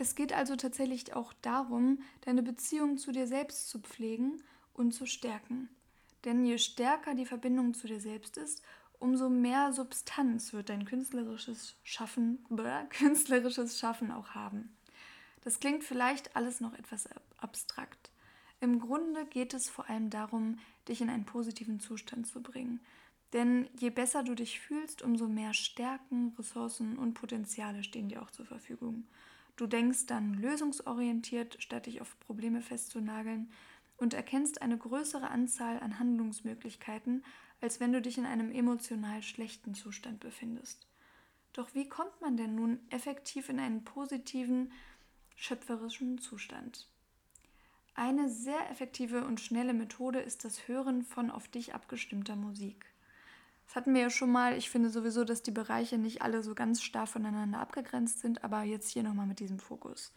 Es 0.00 0.14
geht 0.14 0.32
also 0.32 0.54
tatsächlich 0.54 1.14
auch 1.14 1.32
darum, 1.42 2.00
deine 2.20 2.42
Beziehung 2.42 2.98
zu 2.98 3.10
dir 3.10 3.26
selbst 3.26 3.68
zu 3.68 3.80
pflegen 3.80 4.42
und 4.72 4.92
zu 4.92 5.06
stärken. 5.06 5.68
Denn 6.24 6.44
je 6.44 6.58
stärker 6.58 7.14
die 7.14 7.26
Verbindung 7.26 7.74
zu 7.74 7.88
dir 7.88 8.00
selbst 8.00 8.36
ist, 8.36 8.62
umso 9.00 9.28
mehr 9.28 9.72
Substanz 9.72 10.52
wird 10.52 10.68
dein 10.68 10.84
künstlerisches 10.84 11.74
Schaffen, 11.82 12.44
künstlerisches 12.90 13.78
Schaffen 13.78 14.12
auch 14.12 14.30
haben. 14.30 14.76
Das 15.42 15.58
klingt 15.58 15.82
vielleicht 15.82 16.36
alles 16.36 16.60
noch 16.60 16.74
etwas 16.74 17.08
abstrakt. 17.38 18.10
Im 18.60 18.80
Grunde 18.80 19.24
geht 19.26 19.54
es 19.54 19.68
vor 19.68 19.88
allem 19.88 20.10
darum, 20.10 20.58
dich 20.88 21.00
in 21.00 21.10
einen 21.10 21.24
positiven 21.24 21.80
Zustand 21.80 22.26
zu 22.26 22.42
bringen. 22.42 22.80
Denn 23.32 23.68
je 23.78 23.90
besser 23.90 24.22
du 24.22 24.34
dich 24.34 24.60
fühlst, 24.60 25.02
umso 25.02 25.28
mehr 25.28 25.54
Stärken, 25.54 26.34
Ressourcen 26.38 26.98
und 26.98 27.14
Potenziale 27.14 27.84
stehen 27.84 28.08
dir 28.08 28.22
auch 28.22 28.30
zur 28.30 28.46
Verfügung. 28.46 29.04
Du 29.58 29.66
denkst 29.66 30.06
dann 30.06 30.34
lösungsorientiert, 30.34 31.56
statt 31.60 31.86
dich 31.86 32.00
auf 32.00 32.18
Probleme 32.20 32.62
festzunageln 32.62 33.50
und 33.96 34.14
erkennst 34.14 34.62
eine 34.62 34.78
größere 34.78 35.30
Anzahl 35.30 35.80
an 35.80 35.98
Handlungsmöglichkeiten, 35.98 37.24
als 37.60 37.80
wenn 37.80 37.92
du 37.92 38.00
dich 38.00 38.18
in 38.18 38.24
einem 38.24 38.52
emotional 38.52 39.20
schlechten 39.20 39.74
Zustand 39.74 40.20
befindest. 40.20 40.86
Doch 41.54 41.74
wie 41.74 41.88
kommt 41.88 42.20
man 42.20 42.36
denn 42.36 42.54
nun 42.54 42.78
effektiv 42.90 43.48
in 43.48 43.58
einen 43.58 43.82
positiven, 43.82 44.70
schöpferischen 45.34 46.18
Zustand? 46.18 46.86
Eine 47.94 48.28
sehr 48.28 48.70
effektive 48.70 49.24
und 49.24 49.40
schnelle 49.40 49.74
Methode 49.74 50.20
ist 50.20 50.44
das 50.44 50.68
Hören 50.68 51.02
von 51.02 51.32
auf 51.32 51.48
dich 51.48 51.74
abgestimmter 51.74 52.36
Musik. 52.36 52.86
Das 53.68 53.76
hatten 53.76 53.92
wir 53.92 54.00
ja 54.00 54.10
schon 54.10 54.32
mal. 54.32 54.56
Ich 54.56 54.70
finde 54.70 54.88
sowieso, 54.88 55.24
dass 55.24 55.42
die 55.42 55.50
Bereiche 55.50 55.98
nicht 55.98 56.22
alle 56.22 56.42
so 56.42 56.54
ganz 56.54 56.80
starr 56.80 57.06
voneinander 57.06 57.60
abgegrenzt 57.60 58.20
sind, 58.20 58.42
aber 58.42 58.62
jetzt 58.62 58.88
hier 58.88 59.02
nochmal 59.02 59.26
mit 59.26 59.40
diesem 59.40 59.58
Fokus. 59.58 60.10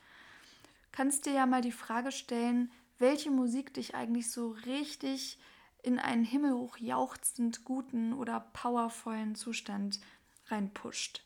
Kannst 0.93 1.25
dir 1.25 1.33
ja 1.33 1.45
mal 1.45 1.61
die 1.61 1.73
Frage 1.73 2.13
stellen, 2.13 2.71
welche 2.97 3.29
Musik 3.29 3.73
dich 3.73 3.93
eigentlich 3.93 4.31
so 4.31 4.51
richtig 4.65 5.37
in 5.83 5.99
einen 5.99 6.23
himmelhoch 6.23 6.77
jauchzend 6.77 7.65
guten 7.65 8.13
oder 8.13 8.39
powervollen 8.53 9.35
Zustand 9.35 9.99
reinpusht. 10.47 11.25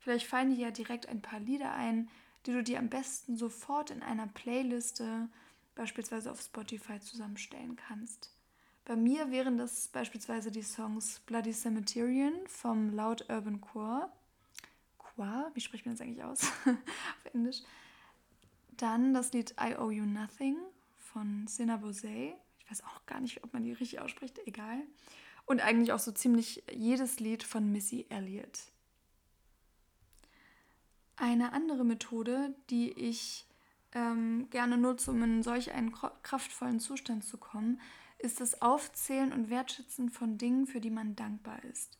Vielleicht 0.00 0.26
fallen 0.26 0.50
dir 0.50 0.66
ja 0.66 0.70
direkt 0.72 1.08
ein 1.08 1.22
paar 1.22 1.38
Lieder 1.38 1.72
ein, 1.74 2.10
die 2.44 2.52
du 2.52 2.64
dir 2.64 2.80
am 2.80 2.88
besten 2.88 3.36
sofort 3.36 3.90
in 3.90 4.02
einer 4.02 4.26
Playliste 4.26 5.28
beispielsweise 5.76 6.32
auf 6.32 6.40
Spotify 6.40 6.98
zusammenstellen 6.98 7.76
kannst. 7.76 8.32
Bei 8.84 8.96
mir 8.96 9.30
wären 9.30 9.58
das 9.58 9.88
beispielsweise 9.88 10.50
die 10.50 10.62
Songs 10.62 11.20
Bloody 11.20 11.52
Cemeterian 11.52 12.34
vom 12.48 12.90
Loud 12.90 13.28
Urban 13.30 13.60
Choir. 13.60 14.10
Choir, 14.98 15.52
wie 15.54 15.60
spricht 15.60 15.86
man 15.86 15.94
das 15.94 16.00
eigentlich 16.00 16.24
aus 16.24 16.42
auf 16.64 17.32
Englisch? 17.32 17.62
Dann 18.76 19.14
das 19.14 19.32
Lied 19.32 19.54
I 19.60 19.76
Owe 19.76 19.92
You 19.92 20.04
Nothing 20.04 20.56
von 20.98 21.46
Sina 21.46 21.76
Bosé. 21.76 22.32
Ich 22.58 22.70
weiß 22.70 22.82
auch 22.82 23.06
gar 23.06 23.20
nicht, 23.20 23.44
ob 23.44 23.52
man 23.52 23.62
die 23.62 23.72
richtig 23.72 24.00
ausspricht, 24.00 24.40
egal. 24.46 24.82
Und 25.46 25.60
eigentlich 25.60 25.92
auch 25.92 26.00
so 26.00 26.10
ziemlich 26.10 26.64
jedes 26.72 27.20
Lied 27.20 27.44
von 27.44 27.70
Missy 27.70 28.06
Elliott. 28.08 28.62
Eine 31.14 31.52
andere 31.52 31.84
Methode, 31.84 32.52
die 32.68 32.90
ich 32.90 33.46
ähm, 33.94 34.48
gerne 34.50 34.76
nutze, 34.76 35.12
um 35.12 35.22
in 35.22 35.42
solch 35.44 35.70
einen 35.72 35.92
kraftvollen 35.92 36.80
Zustand 36.80 37.24
zu 37.24 37.36
kommen, 37.36 37.80
ist 38.22 38.40
das 38.40 38.62
Aufzählen 38.62 39.32
und 39.32 39.50
Wertschätzen 39.50 40.08
von 40.08 40.38
Dingen, 40.38 40.66
für 40.66 40.80
die 40.80 40.90
man 40.90 41.16
dankbar 41.16 41.62
ist. 41.64 41.98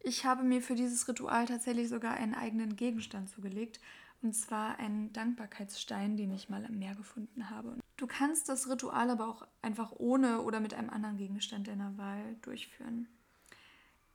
Ich 0.00 0.24
habe 0.24 0.42
mir 0.42 0.60
für 0.60 0.74
dieses 0.74 1.08
Ritual 1.08 1.46
tatsächlich 1.46 1.88
sogar 1.88 2.14
einen 2.14 2.34
eigenen 2.34 2.76
Gegenstand 2.76 3.30
zugelegt, 3.30 3.80
und 4.20 4.34
zwar 4.34 4.78
einen 4.78 5.12
Dankbarkeitsstein, 5.12 6.16
den 6.16 6.32
ich 6.32 6.48
mal 6.48 6.64
am 6.64 6.78
Meer 6.78 6.94
gefunden 6.94 7.50
habe. 7.50 7.76
Du 7.96 8.06
kannst 8.06 8.48
das 8.48 8.68
Ritual 8.68 9.10
aber 9.10 9.28
auch 9.28 9.46
einfach 9.62 9.92
ohne 9.96 10.42
oder 10.42 10.60
mit 10.60 10.74
einem 10.74 10.90
anderen 10.90 11.16
Gegenstand 11.16 11.68
deiner 11.68 11.96
Wahl 11.98 12.36
durchführen. 12.42 13.08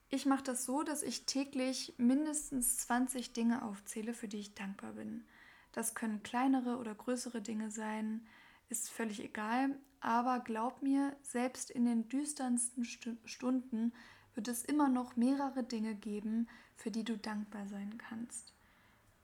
Ich 0.09 0.25
mache 0.25 0.43
das 0.43 0.63
so, 0.63 0.83
dass 0.83 1.03
ich 1.03 1.25
täglich 1.25 1.93
mindestens 1.97 2.77
20 2.77 3.33
Dinge 3.33 3.63
aufzähle, 3.63 4.13
für 4.13 4.27
die 4.27 4.39
ich 4.39 4.53
dankbar 4.53 4.93
bin. 4.93 5.25
Das 5.73 5.95
können 5.95 6.23
kleinere 6.23 6.77
oder 6.77 6.95
größere 6.95 7.41
Dinge 7.41 7.71
sein, 7.71 8.25
ist 8.69 8.89
völlig 8.89 9.23
egal, 9.23 9.75
aber 9.99 10.39
glaub 10.39 10.81
mir, 10.81 11.15
selbst 11.21 11.71
in 11.71 11.85
den 11.85 12.07
düsternsten 12.09 12.85
Stunden 13.25 13.93
wird 14.35 14.47
es 14.47 14.63
immer 14.63 14.89
noch 14.89 15.15
mehrere 15.15 15.63
Dinge 15.63 15.95
geben, 15.95 16.47
für 16.75 16.91
die 16.91 17.03
du 17.03 17.17
dankbar 17.17 17.67
sein 17.67 17.97
kannst. 17.97 18.53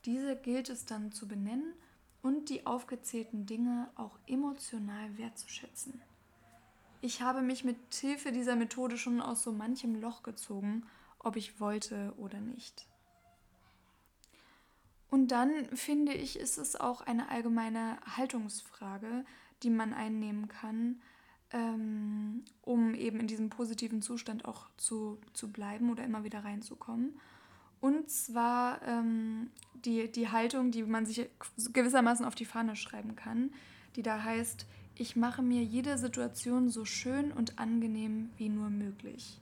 Diese 0.06 0.36
gilt 0.36 0.70
es 0.70 0.86
dann 0.86 1.12
zu 1.12 1.28
benennen 1.28 1.74
und 2.22 2.50
die 2.50 2.66
aufgezählten 2.66 3.46
Dinge 3.46 3.90
auch 3.96 4.18
emotional 4.28 5.18
wertzuschätzen. 5.18 6.02
Ich 7.02 7.22
habe 7.22 7.42
mich 7.42 7.64
mit 7.64 7.78
Hilfe 7.94 8.32
dieser 8.32 8.56
Methode 8.56 8.98
schon 8.98 9.22
aus 9.22 9.44
so 9.44 9.52
manchem 9.52 9.96
Loch 9.96 10.24
gezogen, 10.24 10.86
ob 11.20 11.36
ich 11.36 11.60
wollte 11.60 12.14
oder 12.18 12.40
nicht. 12.40 12.88
Und 15.14 15.28
dann 15.28 15.68
finde 15.76 16.12
ich, 16.12 16.40
ist 16.40 16.58
es 16.58 16.76
auch 16.76 17.02
eine 17.02 17.30
allgemeine 17.30 18.00
Haltungsfrage, 18.18 19.24
die 19.62 19.70
man 19.70 19.94
einnehmen 19.94 20.48
kann, 20.48 21.04
ähm, 21.52 22.44
um 22.64 22.96
eben 22.96 23.20
in 23.20 23.28
diesem 23.28 23.52
positiven 23.52 24.02
Zustand 24.02 24.46
auch 24.46 24.66
zu, 24.76 25.20
zu 25.34 25.52
bleiben 25.52 25.92
oder 25.92 26.04
immer 26.04 26.24
wieder 26.24 26.44
reinzukommen. 26.44 27.14
Und 27.80 28.10
zwar 28.10 28.82
ähm, 28.88 29.52
die, 29.86 30.12
die 30.12 30.30
Haltung, 30.30 30.72
die 30.72 30.82
man 30.82 31.06
sich 31.06 31.30
gewissermaßen 31.74 32.26
auf 32.26 32.34
die 32.34 32.46
Fahne 32.46 32.76
schreiben 32.76 33.16
kann, 33.16 33.52
die 33.96 34.02
da 34.02 34.24
heißt, 34.24 34.66
ich 34.96 35.16
mache 35.16 35.44
mir 35.44 35.62
jede 35.62 36.00
Situation 36.00 36.72
so 36.72 36.86
schön 36.86 37.32
und 37.32 37.60
angenehm 37.60 38.32
wie 38.38 38.50
nur 38.50 38.72
möglich. 38.72 39.40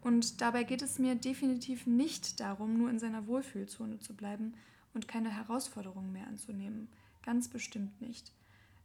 Und 0.00 0.40
dabei 0.40 0.64
geht 0.64 0.82
es 0.82 0.98
mir 0.98 1.14
definitiv 1.14 1.86
nicht 1.86 2.40
darum, 2.40 2.76
nur 2.76 2.90
in 2.90 2.98
seiner 2.98 3.28
Wohlfühlzone 3.28 4.00
zu 4.00 4.16
bleiben, 4.16 4.52
und 4.94 5.08
keine 5.08 5.30
Herausforderungen 5.30 6.12
mehr 6.12 6.26
anzunehmen. 6.26 6.88
Ganz 7.22 7.48
bestimmt 7.48 8.00
nicht. 8.00 8.32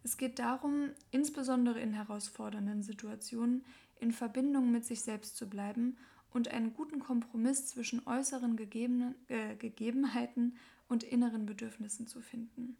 Es 0.03 0.17
geht 0.17 0.39
darum, 0.39 0.91
insbesondere 1.11 1.79
in 1.79 1.93
herausfordernden 1.93 2.83
Situationen 2.83 3.65
in 3.99 4.11
Verbindung 4.11 4.71
mit 4.71 4.85
sich 4.85 5.01
selbst 5.01 5.37
zu 5.37 5.49
bleiben 5.49 5.97
und 6.31 6.49
einen 6.49 6.73
guten 6.73 6.99
Kompromiss 6.99 7.67
zwischen 7.67 8.05
äußeren 8.05 8.57
Gegebenen, 8.57 9.15
äh, 9.29 9.55
Gegebenheiten 9.55 10.57
und 10.87 11.03
inneren 11.03 11.45
Bedürfnissen 11.45 12.07
zu 12.07 12.21
finden. 12.21 12.77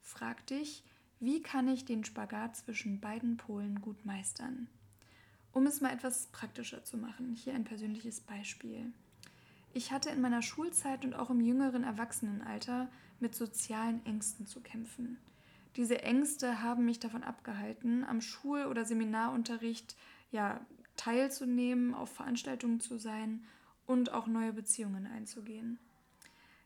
Frag 0.00 0.46
dich, 0.46 0.84
wie 1.20 1.42
kann 1.42 1.68
ich 1.68 1.84
den 1.84 2.04
Spagat 2.04 2.56
zwischen 2.56 3.00
beiden 3.00 3.36
Polen 3.36 3.80
gut 3.80 4.04
meistern? 4.04 4.68
Um 5.52 5.66
es 5.66 5.80
mal 5.80 5.92
etwas 5.92 6.28
praktischer 6.28 6.84
zu 6.84 6.96
machen, 6.96 7.34
hier 7.34 7.54
ein 7.54 7.64
persönliches 7.64 8.20
Beispiel. 8.20 8.92
Ich 9.74 9.90
hatte 9.90 10.10
in 10.10 10.20
meiner 10.20 10.42
Schulzeit 10.42 11.04
und 11.04 11.14
auch 11.14 11.30
im 11.30 11.40
jüngeren 11.40 11.82
Erwachsenenalter 11.82 12.88
mit 13.20 13.34
sozialen 13.34 14.04
Ängsten 14.04 14.46
zu 14.46 14.60
kämpfen. 14.60 15.18
Diese 15.76 16.02
Ängste 16.02 16.62
haben 16.62 16.84
mich 16.84 17.00
davon 17.00 17.22
abgehalten, 17.22 18.04
am 18.04 18.20
Schul- 18.20 18.66
oder 18.66 18.84
Seminarunterricht 18.84 19.96
ja, 20.30 20.60
teilzunehmen, 20.96 21.94
auf 21.94 22.12
Veranstaltungen 22.12 22.80
zu 22.80 22.98
sein 22.98 23.44
und 23.86 24.12
auch 24.12 24.26
neue 24.26 24.52
Beziehungen 24.52 25.06
einzugehen. 25.06 25.78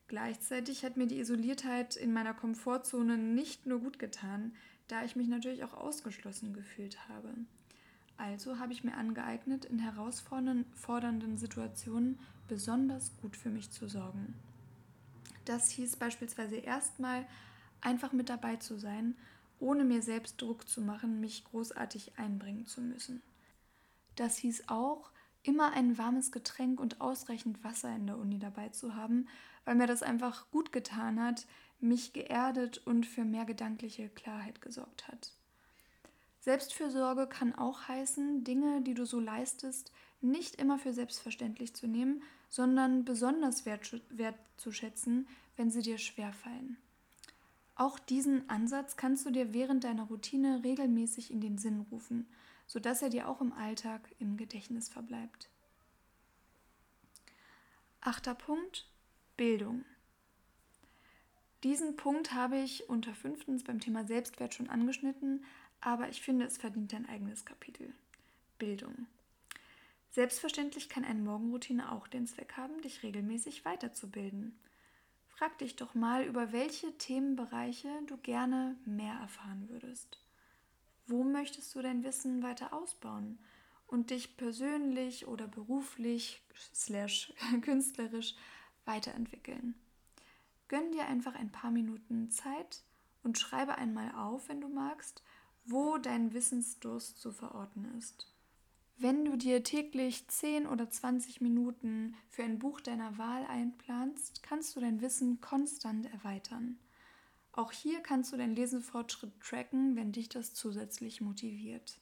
Gleichzeitig 0.08 0.84
hat 0.84 0.96
mir 0.96 1.06
die 1.06 1.18
Isoliertheit 1.18 1.96
in 1.96 2.12
meiner 2.12 2.34
Komfortzone 2.34 3.16
nicht 3.18 3.66
nur 3.66 3.80
gut 3.80 3.98
getan, 3.98 4.54
da 4.88 5.04
ich 5.04 5.16
mich 5.16 5.28
natürlich 5.28 5.64
auch 5.64 5.74
ausgeschlossen 5.74 6.52
gefühlt 6.52 7.08
habe. 7.08 7.32
Also 8.16 8.58
habe 8.58 8.72
ich 8.72 8.82
mir 8.82 8.94
angeeignet, 8.94 9.64
in 9.64 9.78
herausfordernden 9.78 11.36
Situationen 11.36 12.18
besonders 12.48 13.12
gut 13.20 13.36
für 13.36 13.50
mich 13.50 13.70
zu 13.70 13.88
sorgen. 13.88 14.34
Das 15.44 15.70
hieß 15.70 15.96
beispielsweise 15.96 16.56
erstmal 16.56 17.26
einfach 17.80 18.12
mit 18.12 18.28
dabei 18.28 18.56
zu 18.56 18.78
sein, 18.78 19.16
ohne 19.58 19.84
mir 19.84 20.02
selbst 20.02 20.40
Druck 20.40 20.68
zu 20.68 20.80
machen, 20.80 21.20
mich 21.20 21.44
großartig 21.44 22.18
einbringen 22.18 22.66
zu 22.66 22.80
müssen. 22.80 23.22
Das 24.16 24.36
hieß 24.38 24.64
auch, 24.68 25.10
immer 25.42 25.72
ein 25.72 25.96
warmes 25.96 26.32
Getränk 26.32 26.80
und 26.80 27.00
ausreichend 27.00 27.62
Wasser 27.62 27.94
in 27.94 28.06
der 28.06 28.18
Uni 28.18 28.38
dabei 28.38 28.70
zu 28.70 28.96
haben, 28.96 29.28
weil 29.64 29.76
mir 29.76 29.86
das 29.86 30.02
einfach 30.02 30.50
gut 30.50 30.72
getan 30.72 31.22
hat, 31.22 31.46
mich 31.78 32.12
geerdet 32.12 32.78
und 32.84 33.06
für 33.06 33.24
mehr 33.24 33.44
gedankliche 33.44 34.08
Klarheit 34.08 34.60
gesorgt 34.60 35.08
hat. 35.08 35.32
Selbstfürsorge 36.40 37.26
kann 37.26 37.54
auch 37.54 37.88
heißen, 37.88 38.44
Dinge, 38.44 38.80
die 38.82 38.94
du 38.94 39.04
so 39.04 39.20
leistest, 39.20 39.92
nicht 40.30 40.56
immer 40.56 40.78
für 40.78 40.92
selbstverständlich 40.92 41.74
zu 41.74 41.86
nehmen, 41.86 42.22
sondern 42.48 43.04
besonders 43.04 43.64
wertzuschätzen, 43.66 45.26
wenn 45.56 45.70
sie 45.70 45.82
dir 45.82 45.98
schwerfallen. 45.98 46.76
Auch 47.74 47.98
diesen 47.98 48.48
Ansatz 48.48 48.96
kannst 48.96 49.26
du 49.26 49.30
dir 49.30 49.52
während 49.52 49.84
deiner 49.84 50.04
Routine 50.04 50.64
regelmäßig 50.64 51.30
in 51.30 51.40
den 51.40 51.58
Sinn 51.58 51.86
rufen, 51.90 52.26
sodass 52.66 53.02
er 53.02 53.10
dir 53.10 53.28
auch 53.28 53.40
im 53.40 53.52
Alltag 53.52 54.00
im 54.18 54.36
Gedächtnis 54.36 54.88
verbleibt. 54.88 55.50
Achter 58.00 58.34
Punkt, 58.34 58.88
Bildung. 59.36 59.84
Diesen 61.64 61.96
Punkt 61.96 62.32
habe 62.32 62.58
ich 62.58 62.88
unter 62.88 63.14
fünftens 63.14 63.64
beim 63.64 63.80
Thema 63.80 64.06
Selbstwert 64.06 64.54
schon 64.54 64.70
angeschnitten, 64.70 65.44
aber 65.80 66.08
ich 66.08 66.22
finde, 66.22 66.46
es 66.46 66.56
verdient 66.56 66.94
ein 66.94 67.08
eigenes 67.08 67.44
Kapitel. 67.44 67.92
Bildung. 68.58 69.06
Selbstverständlich 70.16 70.88
kann 70.88 71.04
eine 71.04 71.20
Morgenroutine 71.20 71.92
auch 71.92 72.08
den 72.08 72.26
Zweck 72.26 72.54
haben, 72.56 72.80
dich 72.80 73.02
regelmäßig 73.02 73.66
weiterzubilden. 73.66 74.58
Frag 75.28 75.58
dich 75.58 75.76
doch 75.76 75.94
mal, 75.94 76.24
über 76.24 76.52
welche 76.52 76.96
Themenbereiche 76.96 77.90
du 78.06 78.16
gerne 78.16 78.78
mehr 78.86 79.12
erfahren 79.12 79.68
würdest. 79.68 80.18
Wo 81.06 81.22
möchtest 81.22 81.74
du 81.74 81.82
dein 81.82 82.02
Wissen 82.02 82.42
weiter 82.42 82.72
ausbauen 82.72 83.38
und 83.86 84.08
dich 84.08 84.38
persönlich 84.38 85.28
oder 85.28 85.46
beruflich 85.46 86.40
slash 86.72 87.34
künstlerisch 87.60 88.36
weiterentwickeln? 88.86 89.74
Gönn 90.68 90.92
dir 90.92 91.04
einfach 91.08 91.34
ein 91.34 91.52
paar 91.52 91.70
Minuten 91.70 92.30
Zeit 92.30 92.80
und 93.22 93.38
schreibe 93.38 93.76
einmal 93.76 94.12
auf, 94.12 94.48
wenn 94.48 94.62
du 94.62 94.68
magst, 94.68 95.22
wo 95.66 95.98
dein 95.98 96.32
Wissensdurst 96.32 97.20
zu 97.20 97.32
verorten 97.32 97.84
ist. 97.98 98.32
Wenn 98.98 99.26
du 99.26 99.36
dir 99.36 99.62
täglich 99.62 100.26
10 100.26 100.66
oder 100.66 100.88
20 100.88 101.42
Minuten 101.42 102.16
für 102.30 102.44
ein 102.44 102.58
Buch 102.58 102.80
deiner 102.80 103.18
Wahl 103.18 103.44
einplanst, 103.44 104.42
kannst 104.42 104.74
du 104.74 104.80
dein 104.80 105.02
Wissen 105.02 105.42
konstant 105.42 106.10
erweitern. 106.10 106.78
Auch 107.52 107.72
hier 107.72 108.00
kannst 108.00 108.32
du 108.32 108.38
deinen 108.38 108.56
Lesefortschritt 108.56 109.38
tracken, 109.40 109.96
wenn 109.96 110.12
dich 110.12 110.30
das 110.30 110.54
zusätzlich 110.54 111.20
motiviert. 111.20 112.00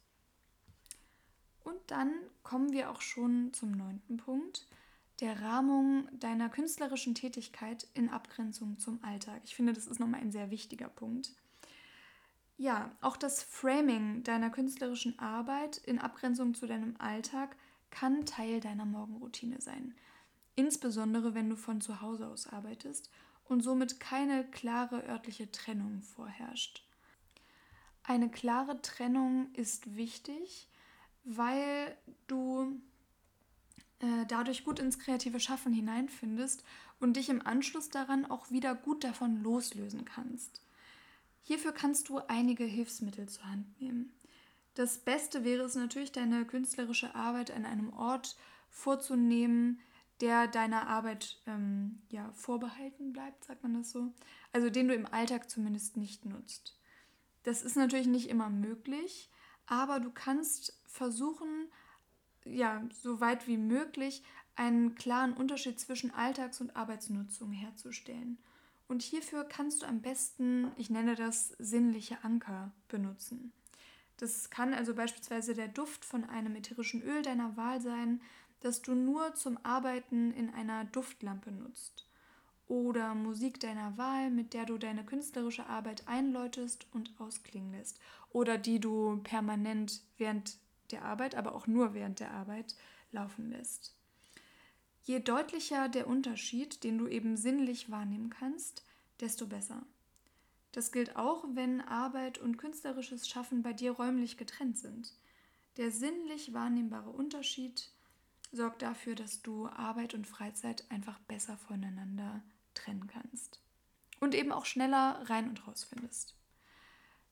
Und 1.65 1.79
dann 1.89 2.13
kommen 2.45 2.73
wir 2.73 2.91
auch 2.91 3.01
schon 3.01 3.53
zum 3.53 3.73
neunten 3.73 4.17
Punkt, 4.17 4.69
der 5.21 5.43
Rahmung 5.43 6.09
deiner 6.21 6.49
künstlerischen 6.49 7.17
Tätigkeit 7.17 7.89
in 7.95 8.09
Abgrenzung 8.09 8.79
zum 8.79 9.03
Alltag. 9.03 9.43
Ich 9.45 9.57
finde, 9.57 9.73
das 9.73 9.89
ist 9.89 9.99
nochmal 9.99 10.21
ein 10.21 10.31
sehr 10.31 10.51
wichtiger 10.51 10.89
Punkt. 10.89 11.33
Ja, 12.57 12.93
auch 13.01 13.17
das 13.17 13.43
Framing 13.43 14.23
deiner 14.23 14.51
künstlerischen 14.51 15.19
Arbeit 15.19 15.79
in 15.79 15.99
Abgrenzung 15.99 16.55
zu 16.55 16.67
deinem 16.67 16.95
Alltag 16.99 17.57
kann 17.91 18.27
Teil 18.27 18.61
deiner 18.61 18.85
Morgenroutine 18.85 19.61
sein. 19.61 19.95
Insbesondere 20.55 21.35
wenn 21.35 21.51
du 21.51 21.57
von 21.57 21.81
zu 21.81 22.01
Hause 22.01 22.29
aus 22.29 22.47
arbeitest 22.47 23.11
und 23.45 23.63
somit 23.63 23.99
keine 23.99 24.45
klare 24.51 25.05
örtliche 25.05 25.51
Trennung 25.51 26.03
vorherrscht. 26.03 26.87
Eine 28.05 28.31
klare 28.31 28.81
Trennung 28.83 29.53
ist 29.55 29.97
wichtig, 29.97 30.69
weil 31.25 31.97
du 32.27 32.81
äh, 33.99 34.27
dadurch 34.29 34.65
gut 34.65 34.79
ins 34.79 34.99
kreative 34.99 35.41
Schaffen 35.41 35.73
hineinfindest 35.73 36.63
und 37.01 37.17
dich 37.17 37.29
im 37.31 37.45
Anschluss 37.45 37.89
daran 37.91 38.25
auch 38.27 38.51
wieder 38.51 38.75
gut 38.75 39.03
davon 39.03 39.43
loslösen 39.43 40.05
kannst. 40.05 40.64
Hierfür 41.47 41.73
kannst 41.73 42.09
du 42.09 42.19
einige 42.27 42.65
Hilfsmittel 42.65 43.29
zur 43.29 43.45
Hand 43.45 43.81
nehmen. 43.81 44.13
Das 44.73 44.99
Beste 44.99 45.45
wäre 45.45 45.63
es 45.63 45.75
natürlich, 45.75 46.11
deine 46.11 46.47
künstlerische 46.47 47.15
Arbeit 47.15 47.51
an 47.51 47.67
einem 47.67 47.93
Ort 47.93 48.37
vorzunehmen, 48.71 49.79
der 50.21 50.49
deiner 50.49 50.89
Arbeit 50.89 51.39
ähm, 51.47 52.03
ja, 52.09 52.33
vorbehalten 52.33 53.13
bleibt, 53.13 53.45
sagt 53.45 53.63
man 53.63 53.75
das 53.75 53.91
so. 53.91 54.13
Also 54.53 54.71
den 54.71 54.89
du 54.89 54.95
im 54.95 55.07
Alltag 55.07 55.51
zumindest 55.51 55.99
nicht 55.99 56.25
nutzt. 56.25 56.79
Das 57.43 57.63
ist 57.63 57.77
natürlich 57.77 58.07
nicht 58.07 58.31
immer 58.31 58.49
möglich, 58.49 59.31
aber 59.67 60.01
du 60.01 60.11
kannst 60.11 60.81
versuchen, 60.87 61.69
ja, 62.47 62.83
so 62.91 63.21
weit 63.21 63.47
wie 63.47 63.59
möglich 63.59 64.25
einen 64.57 64.95
klaren 64.95 65.35
Unterschied 65.35 65.79
zwischen 65.79 66.11
Alltags- 66.11 66.61
und 66.61 66.75
Arbeitsnutzung 66.75 67.53
herzustellen. 67.53 68.39
Und 68.87 69.03
hierfür 69.03 69.45
kannst 69.45 69.83
du 69.83 69.87
am 69.87 70.03
besten, 70.03 70.73
ich 70.77 70.91
nenne 70.91 71.15
das 71.15 71.49
sinnliche 71.59 72.23
Anker, 72.23 72.73
benutzen. 72.89 73.53
Das 74.19 74.51
kann 74.51 74.75
also 74.75 74.95
beispielsweise 74.95 75.55
der 75.55 75.69
Duft 75.69 76.05
von 76.05 76.25
einem 76.25 76.55
ätherischen 76.57 77.03
Öl 77.03 77.23
deiner 77.23 77.57
Wahl 77.57 77.81
sein, 77.81 78.21
das 78.61 78.83
du 78.83 78.95
nur 78.95 79.35
zum 79.35 79.59
Arbeiten 79.63 80.33
in 80.33 80.51
einer 80.51 80.85
Duftlampe 80.85 81.51
nutzt. 81.51 82.07
Oder 82.67 83.15
Musik 83.15 83.61
deiner 83.61 83.99
Wahl, 83.99 84.31
mit 84.31 84.55
der 84.55 84.65
du 84.65 84.79
deine 84.79 85.05
künstlerische 85.05 85.67
Arbeit 85.67 86.09
einläutest 86.09 86.87
und 86.93 87.13
ausklingen 87.19 87.73
lässt. 87.73 88.01
Oder 88.31 88.57
die 88.57 88.81
du 88.81 89.21
permanent 89.23 90.01
während 90.17 90.57
der 90.91 91.05
Arbeit, 91.05 91.35
aber 91.35 91.55
auch 91.55 91.67
nur 91.67 91.93
während 91.93 92.21
der 92.21 92.31
Arbeit 92.31 92.75
laufen 93.13 93.51
lässt. 93.51 93.94
Je 95.05 95.21
deutlicher 95.21 95.91
der 95.91 96.07
Unterschied, 96.07 96.83
den 96.83 96.97
du 96.97 97.07
eben 97.07 97.37
sinnlich 97.37 97.91
wahrnehmen 97.91 98.31
kannst, 98.31 98.83
desto 99.21 99.47
besser. 99.47 99.83
Das 100.73 100.93
gilt 100.93 101.15
auch, 101.17 101.45
wenn 101.53 101.83
Arbeit 101.83 102.39
und 102.39 102.57
künstlerisches 102.57 103.29
Schaffen 103.29 103.63
bei 103.63 103.75
dir 103.75 103.93
räumlich 103.93 104.39
getrennt 104.39 104.79
sind. 104.79 105.13
Der 105.77 105.91
sinnlich 105.91 106.55
wahrnehmbare 106.55 107.11
Unterschied 107.11 107.91
sorgt 108.51 108.81
dafür, 108.81 109.15
dass 109.15 109.43
du 109.43 109.69
Arbeit 109.69 110.15
und 110.15 110.27
Freizeit 110.27 110.85
einfach 110.91 111.19
besser 111.21 111.59
voneinander 111.59 112.43
trennen 112.73 113.07
kannst. 113.07 113.61
Und 114.21 114.35
eben 114.35 114.53
auch 114.53 114.65
schneller 114.65 115.23
rein 115.29 115.51
und 115.51 115.67
raus 115.67 115.85
findest. 115.85 116.35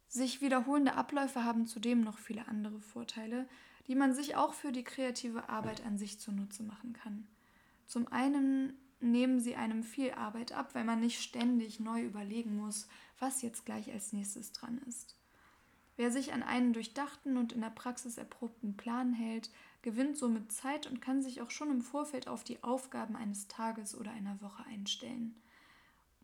Sich 0.08 0.42
wiederholende 0.42 0.94
Abläufe 0.94 1.42
haben 1.42 1.66
zudem 1.66 2.02
noch 2.02 2.18
viele 2.18 2.46
andere 2.48 2.80
Vorteile, 2.80 3.48
die 3.87 3.94
man 3.94 4.12
sich 4.14 4.37
auch 4.37 4.52
für 4.52 4.72
die 4.72 4.85
kreative 4.85 5.48
Arbeit 5.48 5.87
an 5.87 5.96
sich 5.96 6.20
zunutze 6.20 6.62
machen 6.64 6.92
kann. 6.92 7.26
Zum 7.92 8.09
einen 8.11 8.72
nehmen 9.00 9.38
sie 9.38 9.55
einem 9.55 9.83
viel 9.83 10.12
Arbeit 10.12 10.52
ab, 10.52 10.74
weil 10.74 10.83
man 10.83 11.00
nicht 11.00 11.20
ständig 11.20 11.78
neu 11.78 12.02
überlegen 12.02 12.57
muss, 12.57 12.88
was 13.18 13.42
jetzt 13.42 13.66
gleich 13.66 13.92
als 13.92 14.14
nächstes 14.14 14.52
dran 14.52 14.81
ist. 14.88 15.14
Wer 15.98 16.11
sich 16.11 16.33
an 16.33 16.42
einen 16.42 16.72
durchdachten 16.72 17.37
und 17.37 17.52
in 17.52 17.61
der 17.61 17.68
Praxis 17.68 18.16
erprobten 18.16 18.78
Plan 18.78 19.12
hält, 19.12 19.50
gewinnt 19.83 20.16
somit 20.16 20.50
Zeit 20.52 20.87
und 20.87 21.02
kann 21.02 21.20
sich 21.20 21.42
auch 21.42 21.50
schon 21.50 21.70
im 21.70 21.83
Vorfeld 21.83 22.28
auf 22.28 22.44
die 22.44 22.62
Aufgaben 22.62 23.14
eines 23.14 23.46
Tages 23.46 23.94
oder 23.94 24.11
einer 24.12 24.40
Woche 24.40 24.64
einstellen. 24.64 25.37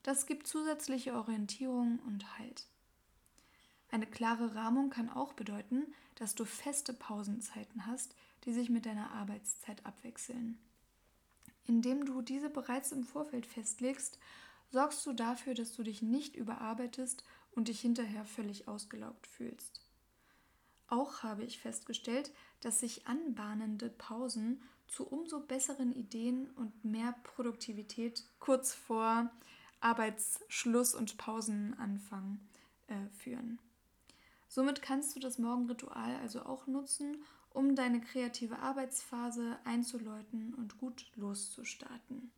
Das 0.03 0.25
gibt 0.25 0.47
zusätzliche 0.47 1.13
Orientierung 1.13 1.99
und 2.07 2.39
Halt. 2.39 2.65
Eine 3.91 4.07
klare 4.07 4.55
Rahmung 4.55 4.89
kann 4.89 5.11
auch 5.11 5.35
bedeuten, 5.35 5.83
dass 6.15 6.35
du 6.35 6.47
feste 6.47 6.95
Pausenzeiten 6.95 7.85
hast, 7.85 8.15
die 8.47 8.55
sich 8.55 8.71
mit 8.71 8.87
deiner 8.87 9.11
Arbeitszeit 9.11 9.85
abwechseln. 9.85 10.59
Indem 11.69 12.07
du 12.07 12.23
diese 12.23 12.49
bereits 12.49 12.93
im 12.93 13.05
Vorfeld 13.05 13.47
festlegst, 13.47 14.19
sorgst 14.71 15.05
du 15.07 15.13
dafür, 15.13 15.53
dass 15.55 15.75
du 15.75 15.83
dich 15.83 16.01
nicht 16.01 16.35
überarbeitest 16.35 17.25
und 17.53 17.69
dich 17.69 17.81
hinterher 17.81 18.25
völlig 18.25 18.69
ausgelaugt 18.69 19.27
fühlst. 19.27 19.83
Auch 20.89 21.23
habe 21.23 21.45
ich 21.45 21.59
festgestellt, 21.59 22.33
dass 22.61 22.81
sich 22.81 23.07
anbahnende 23.07 23.91
Pausen 23.91 24.63
zu 24.87 25.07
umso 25.07 25.41
besseren 25.41 25.93
Ideen 25.93 26.51
und 26.53 26.85
mehr 26.87 27.15
Produktivität 27.23 28.25
kurz 28.39 28.73
vor 28.73 29.31
Arbeitsschluss 29.81 30.95
und 30.95 31.19
Pausenanfang 31.19 32.41
äh, 32.87 33.09
führen. 33.19 33.59
Somit 34.49 34.81
kannst 34.81 35.15
du 35.15 35.21
das 35.21 35.39
Morgenritual 35.39 36.17
also 36.17 36.47
auch 36.47 36.67
nutzen, 36.67 37.23
um 37.59 37.75
deine 37.75 38.01
kreative 38.01 38.61
Arbeitsphase 38.61 39.59
einzuläuten 39.65 40.55
und 40.55 40.79
gut 40.79 41.11
loszustarten. 41.17 42.31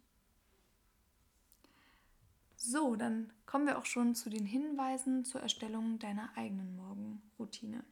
So, 2.57 2.97
dann 2.97 3.31
kommen 3.45 3.67
wir 3.67 3.77
auch 3.77 3.85
schon 3.85 4.15
zu 4.15 4.31
den 4.31 4.47
Hinweisen 4.47 5.27
zur 5.27 5.43
Erstellung 5.43 5.99
deiner 5.99 6.31
eigenen 6.39 6.75
Morgenroutine. 6.75 7.85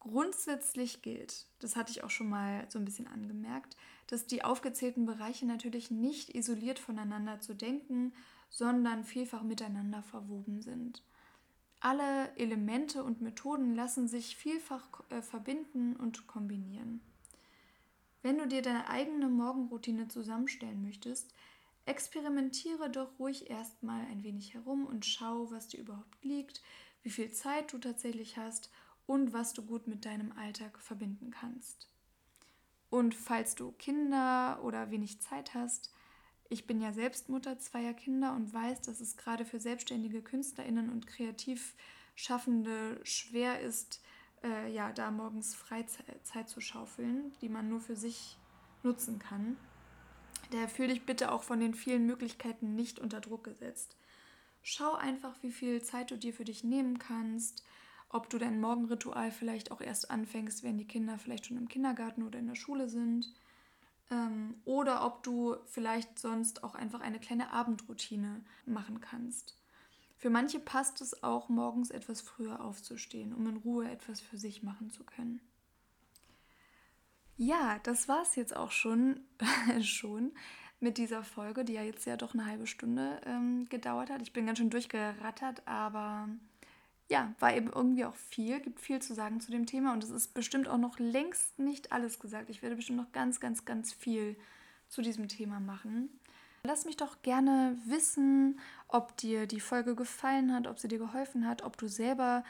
Grundsätzlich 0.00 1.02
gilt, 1.02 1.44
das 1.58 1.76
hatte 1.76 1.92
ich 1.92 2.02
auch 2.02 2.10
schon 2.10 2.30
mal 2.30 2.64
so 2.70 2.78
ein 2.78 2.86
bisschen 2.86 3.06
angemerkt, 3.06 3.76
dass 4.06 4.26
die 4.26 4.44
aufgezählten 4.44 5.04
Bereiche 5.04 5.44
natürlich 5.44 5.90
nicht 5.90 6.34
isoliert 6.34 6.78
voneinander 6.78 7.40
zu 7.40 7.52
denken, 7.52 8.14
sondern 8.48 9.04
vielfach 9.04 9.42
miteinander 9.42 10.02
verwoben 10.02 10.62
sind. 10.62 11.02
Alle 11.84 12.30
Elemente 12.36 13.02
und 13.02 13.22
Methoden 13.22 13.74
lassen 13.74 14.06
sich 14.06 14.36
vielfach 14.36 15.02
äh, 15.10 15.20
verbinden 15.20 15.96
und 15.96 16.28
kombinieren. 16.28 17.00
Wenn 18.22 18.38
du 18.38 18.46
dir 18.46 18.62
deine 18.62 18.88
eigene 18.88 19.28
Morgenroutine 19.28 20.06
zusammenstellen 20.06 20.80
möchtest, 20.80 21.34
experimentiere 21.84 22.88
doch 22.88 23.18
ruhig 23.18 23.50
erstmal 23.50 24.00
ein 24.06 24.22
wenig 24.22 24.54
herum 24.54 24.86
und 24.86 25.04
schau, 25.04 25.50
was 25.50 25.66
dir 25.66 25.80
überhaupt 25.80 26.24
liegt, 26.24 26.62
wie 27.02 27.10
viel 27.10 27.32
Zeit 27.32 27.72
du 27.72 27.78
tatsächlich 27.78 28.36
hast 28.38 28.70
und 29.06 29.32
was 29.32 29.52
du 29.52 29.62
gut 29.62 29.88
mit 29.88 30.04
deinem 30.04 30.30
Alltag 30.38 30.78
verbinden 30.78 31.32
kannst. 31.32 31.88
Und 32.90 33.16
falls 33.16 33.56
du 33.56 33.72
Kinder 33.72 34.60
oder 34.62 34.92
wenig 34.92 35.20
Zeit 35.20 35.52
hast, 35.54 35.92
ich 36.52 36.66
bin 36.66 36.82
ja 36.82 36.92
selbst 36.92 37.30
Mutter 37.30 37.58
zweier 37.58 37.94
Kinder 37.94 38.34
und 38.34 38.52
weiß, 38.52 38.82
dass 38.82 39.00
es 39.00 39.16
gerade 39.16 39.46
für 39.46 39.58
selbstständige 39.58 40.20
Künstlerinnen 40.20 40.90
und 40.90 41.06
Kreativschaffende 41.06 43.00
schwer 43.04 43.60
ist, 43.60 44.02
äh, 44.44 44.70
ja, 44.70 44.92
da 44.92 45.10
morgens 45.10 45.54
Freizeit 45.54 46.48
zu 46.48 46.60
schaufeln, 46.60 47.32
die 47.40 47.48
man 47.48 47.70
nur 47.70 47.80
für 47.80 47.96
sich 47.96 48.36
nutzen 48.82 49.18
kann. 49.18 49.56
Daher 50.50 50.68
fühle 50.68 50.88
dich 50.88 51.06
bitte 51.06 51.32
auch 51.32 51.42
von 51.42 51.58
den 51.58 51.72
vielen 51.74 52.04
Möglichkeiten 52.04 52.74
nicht 52.74 52.98
unter 52.98 53.22
Druck 53.22 53.44
gesetzt. 53.44 53.96
Schau 54.60 54.92
einfach, 54.94 55.42
wie 55.42 55.52
viel 55.52 55.82
Zeit 55.82 56.10
du 56.10 56.18
dir 56.18 56.34
für 56.34 56.44
dich 56.44 56.64
nehmen 56.64 56.98
kannst, 56.98 57.64
ob 58.10 58.28
du 58.28 58.36
dein 58.36 58.60
Morgenritual 58.60 59.32
vielleicht 59.32 59.70
auch 59.70 59.80
erst 59.80 60.10
anfängst, 60.10 60.62
wenn 60.62 60.76
die 60.76 60.86
Kinder 60.86 61.18
vielleicht 61.18 61.46
schon 61.46 61.56
im 61.56 61.68
Kindergarten 61.68 62.22
oder 62.22 62.38
in 62.38 62.48
der 62.48 62.56
Schule 62.56 62.90
sind 62.90 63.32
ähm, 64.12 64.54
oder 64.64 65.04
ob 65.04 65.22
du 65.22 65.56
vielleicht 65.64 66.18
sonst 66.18 66.62
auch 66.62 66.74
einfach 66.74 67.00
eine 67.00 67.18
kleine 67.18 67.50
Abendroutine 67.50 68.44
machen 68.66 69.00
kannst. 69.00 69.58
Für 70.18 70.30
manche 70.30 70.60
passt 70.60 71.00
es 71.00 71.24
auch, 71.24 71.48
morgens 71.48 71.90
etwas 71.90 72.20
früher 72.20 72.60
aufzustehen, 72.64 73.34
um 73.34 73.48
in 73.48 73.56
Ruhe 73.56 73.90
etwas 73.90 74.20
für 74.20 74.38
sich 74.38 74.62
machen 74.62 74.90
zu 74.90 75.02
können. 75.02 75.40
Ja, 77.36 77.80
das 77.82 78.06
war 78.06 78.22
es 78.22 78.36
jetzt 78.36 78.54
auch 78.54 78.70
schon, 78.70 79.20
schon 79.82 80.32
mit 80.78 80.98
dieser 80.98 81.24
Folge, 81.24 81.64
die 81.64 81.72
ja 81.72 81.82
jetzt 81.82 82.04
ja 82.04 82.16
doch 82.16 82.34
eine 82.34 82.46
halbe 82.46 82.66
Stunde 82.66 83.20
ähm, 83.24 83.66
gedauert 83.68 84.10
hat. 84.10 84.22
Ich 84.22 84.32
bin 84.32 84.46
ganz 84.46 84.58
schön 84.58 84.70
durchgerattert, 84.70 85.66
aber 85.66 86.28
ja, 87.12 87.34
war 87.40 87.54
eben 87.54 87.70
irgendwie 87.70 88.06
auch 88.06 88.14
viel, 88.14 88.58
gibt 88.60 88.80
viel 88.80 89.02
zu 89.02 89.14
sagen 89.14 89.38
zu 89.38 89.50
dem 89.50 89.66
Thema 89.66 89.92
und 89.92 90.02
es 90.02 90.08
ist 90.08 90.32
bestimmt 90.32 90.66
auch 90.66 90.78
noch 90.78 90.98
längst 90.98 91.58
nicht 91.58 91.92
alles 91.92 92.18
gesagt. 92.18 92.48
Ich 92.48 92.62
werde 92.62 92.74
bestimmt 92.74 92.96
noch 92.96 93.12
ganz, 93.12 93.38
ganz, 93.38 93.66
ganz 93.66 93.92
viel 93.92 94.34
zu 94.88 95.02
diesem 95.02 95.28
Thema 95.28 95.60
machen. 95.60 96.08
Lass 96.64 96.86
mich 96.86 96.96
doch 96.96 97.20
gerne 97.20 97.76
wissen, 97.84 98.58
ob 98.88 99.14
dir 99.18 99.46
die 99.46 99.60
Folge 99.60 99.94
gefallen 99.94 100.54
hat, 100.54 100.66
ob 100.66 100.78
sie 100.78 100.88
dir 100.88 100.98
geholfen 100.98 101.46
hat, 101.46 101.60
ob 101.60 101.76
du 101.76 101.86
selber 101.86 102.44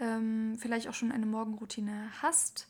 ähm, 0.00 0.56
vielleicht 0.58 0.88
auch 0.88 0.94
schon 0.94 1.12
eine 1.12 1.26
Morgenroutine 1.26 2.10
hast, 2.20 2.66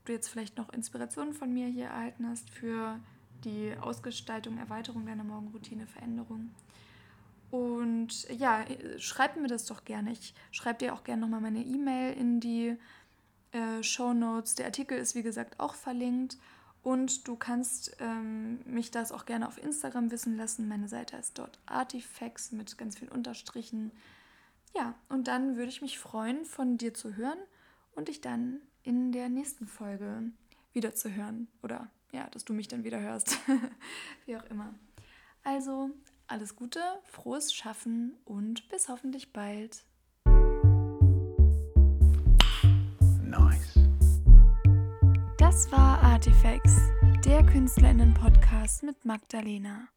ob 0.00 0.06
du 0.06 0.12
jetzt 0.12 0.28
vielleicht 0.28 0.58
noch 0.58 0.70
Inspirationen 0.70 1.32
von 1.32 1.50
mir 1.50 1.68
hier 1.68 1.86
erhalten 1.86 2.28
hast 2.28 2.50
für 2.50 3.00
die 3.44 3.72
Ausgestaltung, 3.80 4.58
Erweiterung 4.58 5.06
deiner 5.06 5.24
Morgenroutine, 5.24 5.86
Veränderung. 5.86 6.50
Und 7.50 8.28
ja, 8.30 8.64
schreib 8.98 9.36
mir 9.36 9.48
das 9.48 9.66
doch 9.66 9.84
gerne. 9.84 10.12
Ich 10.12 10.34
schreibe 10.52 10.78
dir 10.78 10.94
auch 10.94 11.04
gerne 11.04 11.22
nochmal 11.22 11.40
meine 11.40 11.64
E-Mail 11.64 12.16
in 12.16 12.40
die 12.40 12.76
äh, 13.52 13.82
Show 13.82 14.12
Notes. 14.12 14.54
Der 14.54 14.66
Artikel 14.66 14.98
ist 14.98 15.14
wie 15.14 15.22
gesagt 15.22 15.58
auch 15.58 15.74
verlinkt. 15.74 16.38
Und 16.82 17.28
du 17.28 17.36
kannst 17.36 17.96
ähm, 18.00 18.60
mich 18.64 18.90
das 18.90 19.12
auch 19.12 19.26
gerne 19.26 19.46
auf 19.46 19.62
Instagram 19.62 20.10
wissen 20.10 20.36
lassen. 20.36 20.66
Meine 20.66 20.88
Seite 20.88 21.16
ist 21.16 21.38
dort 21.38 21.58
Artifacts 21.66 22.52
mit 22.52 22.78
ganz 22.78 22.98
vielen 22.98 23.10
Unterstrichen. 23.10 23.90
Ja, 24.74 24.94
und 25.08 25.28
dann 25.28 25.56
würde 25.56 25.68
ich 25.68 25.82
mich 25.82 25.98
freuen, 25.98 26.44
von 26.44 26.78
dir 26.78 26.94
zu 26.94 27.16
hören 27.16 27.38
und 27.94 28.08
dich 28.08 28.20
dann 28.20 28.60
in 28.82 29.12
der 29.12 29.28
nächsten 29.28 29.66
Folge 29.66 30.22
wieder 30.72 30.94
zu 30.94 31.14
hören. 31.14 31.48
Oder 31.62 31.90
ja, 32.12 32.28
dass 32.30 32.44
du 32.44 32.54
mich 32.54 32.68
dann 32.68 32.84
wieder 32.84 33.00
hörst. 33.00 33.38
Wie 34.26 34.36
auch 34.36 34.44
immer. 34.44 34.72
Also, 35.42 35.90
alles 36.30 36.54
Gute, 36.54 36.80
frohes 37.04 37.52
Schaffen 37.52 38.16
und 38.24 38.68
bis 38.68 38.88
hoffentlich 38.88 39.32
bald. 39.32 39.84
Nice. 43.24 43.74
Das 45.38 45.70
war 45.72 46.00
Artifacts, 46.02 46.76
der 47.24 47.44
Künstlerinnen-Podcast 47.44 48.84
mit 48.84 49.04
Magdalena. 49.04 49.88